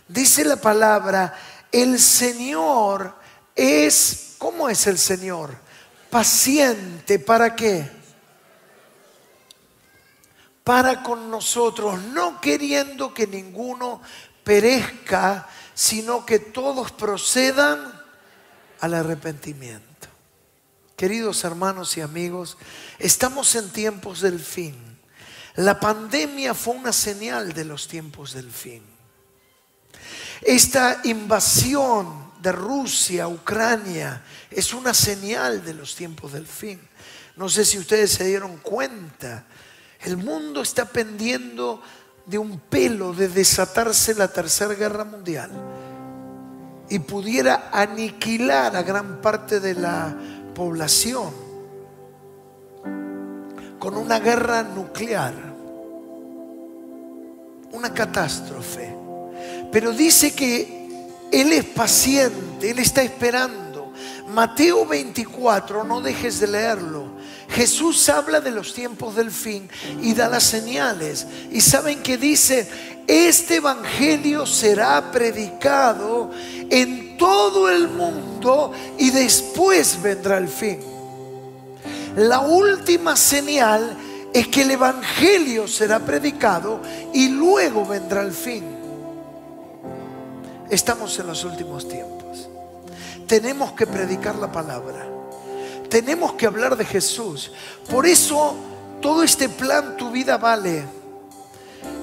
Dice 0.06 0.44
la 0.44 0.54
palabra, 0.54 1.36
el 1.72 1.98
Señor 1.98 3.12
es 3.56 4.36
¿cómo 4.38 4.68
es 4.68 4.86
el 4.86 4.98
Señor? 4.98 5.50
Paciente, 6.10 7.18
¿para 7.18 7.56
qué? 7.56 7.90
Para 10.62 11.02
con 11.02 11.28
nosotros, 11.28 12.00
no 12.00 12.40
queriendo 12.40 13.12
que 13.12 13.26
ninguno 13.26 14.00
perezca, 14.44 15.48
sino 15.74 16.24
que 16.24 16.38
todos 16.38 16.92
procedan 16.92 18.00
al 18.78 18.94
arrepentimiento. 18.94 20.06
Queridos 20.94 21.42
hermanos 21.42 21.96
y 21.96 22.00
amigos, 22.00 22.56
estamos 23.00 23.56
en 23.56 23.70
tiempos 23.70 24.20
del 24.20 24.38
fin. 24.38 24.91
La 25.56 25.78
pandemia 25.78 26.54
fue 26.54 26.74
una 26.74 26.92
señal 26.92 27.52
de 27.52 27.64
los 27.64 27.86
tiempos 27.86 28.32
del 28.32 28.50
fin. 28.50 28.82
Esta 30.40 31.00
invasión 31.04 32.32
de 32.40 32.52
Rusia, 32.52 33.28
Ucrania, 33.28 34.22
es 34.50 34.72
una 34.72 34.94
señal 34.94 35.64
de 35.64 35.74
los 35.74 35.94
tiempos 35.94 36.32
del 36.32 36.46
fin. 36.46 36.80
No 37.36 37.48
sé 37.48 37.64
si 37.64 37.78
ustedes 37.78 38.12
se 38.12 38.24
dieron 38.24 38.56
cuenta. 38.58 39.44
El 40.00 40.16
mundo 40.16 40.62
está 40.62 40.86
pendiendo 40.86 41.82
de 42.26 42.38
un 42.38 42.58
pelo 42.58 43.12
de 43.12 43.28
desatarse 43.28 44.14
la 44.14 44.28
tercera 44.28 44.74
guerra 44.74 45.04
mundial 45.04 45.50
y 46.88 46.98
pudiera 46.98 47.70
aniquilar 47.72 48.74
a 48.76 48.82
gran 48.82 49.20
parte 49.20 49.60
de 49.60 49.74
la 49.74 50.16
población 50.54 51.51
con 53.82 53.96
una 53.96 54.20
guerra 54.20 54.62
nuclear, 54.62 55.34
una 57.72 57.92
catástrofe. 57.92 58.94
Pero 59.72 59.90
dice 59.90 60.32
que 60.36 61.18
Él 61.32 61.52
es 61.52 61.64
paciente, 61.64 62.70
Él 62.70 62.78
está 62.78 63.02
esperando. 63.02 63.92
Mateo 64.28 64.86
24, 64.86 65.82
no 65.82 66.00
dejes 66.00 66.38
de 66.38 66.46
leerlo. 66.46 67.06
Jesús 67.48 68.08
habla 68.08 68.40
de 68.40 68.52
los 68.52 68.72
tiempos 68.72 69.16
del 69.16 69.32
fin 69.32 69.68
y 70.00 70.14
da 70.14 70.28
las 70.28 70.44
señales. 70.44 71.26
Y 71.50 71.60
saben 71.60 72.04
que 72.04 72.16
dice, 72.16 72.68
este 73.08 73.56
Evangelio 73.56 74.46
será 74.46 75.10
predicado 75.10 76.30
en 76.70 77.16
todo 77.16 77.68
el 77.68 77.88
mundo 77.88 78.70
y 78.96 79.10
después 79.10 80.00
vendrá 80.00 80.38
el 80.38 80.46
fin. 80.46 80.91
La 82.16 82.40
última 82.40 83.16
señal 83.16 83.96
es 84.32 84.48
que 84.48 84.62
el 84.62 84.72
Evangelio 84.72 85.66
será 85.66 85.98
predicado 85.98 86.80
y 87.12 87.28
luego 87.28 87.86
vendrá 87.86 88.22
el 88.22 88.32
fin. 88.32 88.64
Estamos 90.68 91.18
en 91.18 91.26
los 91.26 91.44
últimos 91.44 91.88
tiempos. 91.88 92.48
Tenemos 93.26 93.72
que 93.72 93.86
predicar 93.86 94.36
la 94.36 94.50
palabra. 94.50 95.06
Tenemos 95.88 96.34
que 96.34 96.46
hablar 96.46 96.76
de 96.76 96.84
Jesús. 96.84 97.52
Por 97.90 98.06
eso 98.06 98.54
todo 99.00 99.22
este 99.22 99.48
plan 99.48 99.96
tu 99.96 100.10
vida 100.10 100.36
vale. 100.36 100.84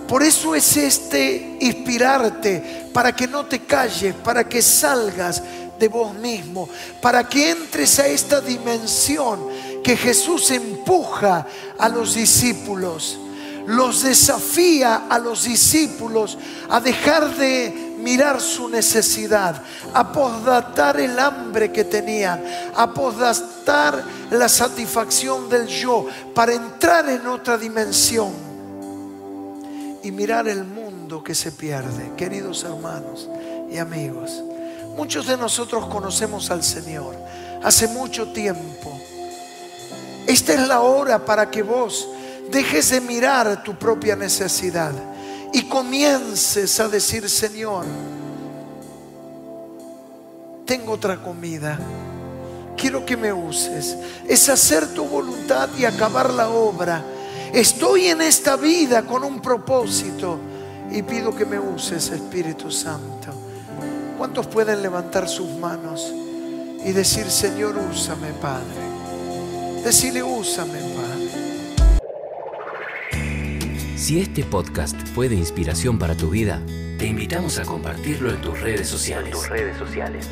Por 0.08 0.24
eso 0.24 0.56
es 0.56 0.76
este 0.76 1.58
inspirarte 1.62 2.90
para 2.92 3.16
que 3.16 3.28
no 3.28 3.46
te 3.46 3.60
calles, 3.60 4.16
para 4.16 4.48
que 4.48 4.62
salgas 4.62 5.44
de 5.80 5.88
vos 5.88 6.14
mismo, 6.16 6.68
para 7.02 7.28
que 7.28 7.52
entres 7.52 8.00
a 8.00 8.08
esta 8.08 8.42
dimensión 8.42 9.48
que 9.84 9.96
Jesús 9.96 10.52
empuja 10.52 11.46
a 11.78 11.90
los 11.90 12.16
discípulos, 12.16 13.20
los 13.66 14.04
desafía 14.04 15.08
a 15.10 15.20
los 15.20 15.44
discípulos 15.44 16.38
a 16.70 16.80
dejar 16.80 17.36
de 17.36 17.90
mirar 18.00 18.40
su 18.42 18.70
necesidad, 18.70 19.62
a 19.94 20.12
posdatar 20.12 21.00
el 21.00 21.20
hambre 21.20 21.72
que 21.72 21.84
tenían, 21.84 22.44
a 22.76 22.94
posdatar 22.94 24.04
la 24.32 24.50
satisfacción 24.50 25.50
del 25.50 25.68
yo, 25.68 26.08
para 26.34 26.54
entrar 26.54 27.10
en 27.10 27.28
otra 27.28 27.58
dimensión 27.58 28.32
y 30.04 30.12
mirar 30.12 30.48
el 30.48 30.64
mundo 30.64 31.24
que 31.24 31.36
se 31.36 31.52
pierde. 31.52 32.16
Queridos 32.16 32.64
hermanos 32.64 33.30
y 33.72 33.78
amigos, 33.78 34.44
muchos 34.96 35.28
de 35.28 35.38
nosotros 35.38 35.86
conocemos 35.88 36.50
al 36.52 36.64
Señor 36.64 37.16
hace 37.64 37.88
mucho 37.88 38.32
tiempo. 38.32 39.00
Esta 40.28 40.54
es 40.54 40.68
la 40.68 40.82
hora 40.82 41.24
para 41.26 41.50
que 41.50 41.64
vos 41.64 42.08
dejes 42.52 42.90
de 42.92 43.02
mirar 43.02 43.64
tu 43.64 43.76
propia 43.76 44.16
necesidad 44.16 44.92
y 45.54 45.64
comiences 45.64 46.80
a 46.80 46.88
decir, 46.88 47.30
Señor, 47.30 47.86
tengo 50.66 50.94
otra 50.94 51.18
comida, 51.18 51.80
quiero 52.78 53.06
que 53.06 53.18
me 53.18 53.34
uses. 53.34 53.98
Es 54.28 54.50
hacer 54.50 54.94
tu 54.94 55.06
voluntad 55.06 55.70
y 55.78 55.86
acabar 55.86 56.32
la 56.34 56.50
obra. 56.50 57.04
Estoy 57.54 58.08
en 58.08 58.22
esta 58.22 58.56
vida 58.56 59.04
con 59.04 59.24
un 59.24 59.42
propósito 59.42 60.38
y 60.92 61.02
pido 61.02 61.36
que 61.36 61.46
me 61.46 61.60
uses, 61.60 62.10
Espíritu 62.10 62.72
Santo. 62.72 63.34
¿Cuántos 64.18 64.48
pueden 64.48 64.82
levantar 64.82 65.28
sus 65.28 65.50
manos 65.58 66.14
y 66.86 66.92
decir, 66.92 67.30
Señor, 67.32 67.76
úsame, 67.92 68.34
Padre? 68.34 68.89
Decirle, 69.84 70.24
úsame, 70.24 70.80
Padre. 70.80 71.30
Si 73.96 74.20
este 74.20 74.44
podcast 74.44 74.96
fue 75.14 75.30
de 75.30 75.36
inspiración 75.36 75.98
para 75.98 76.16
tu 76.16 76.30
vida, 76.30 76.62
te 76.98 77.08
invitamos 77.08 77.60
a 77.60 77.64
compartirlo 77.64 78.32
en 78.32 78.42
tus 78.42 78.60
redes 78.60 78.88
sociales. 78.88 79.32
tus 79.32 79.50
redes 79.50 79.78
sociales. 79.78 80.28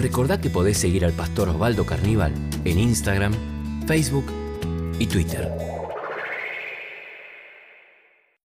Recordá 0.00 0.40
que 0.40 0.50
podés 0.50 0.78
seguir 0.78 1.04
al 1.04 1.12
pastor 1.12 1.48
Osvaldo 1.48 1.84
Carníbal 1.84 2.32
en 2.64 2.78
Instagram, 2.78 3.34
Facebook 3.86 4.26
y 4.98 5.06
Twitter. 5.06 5.77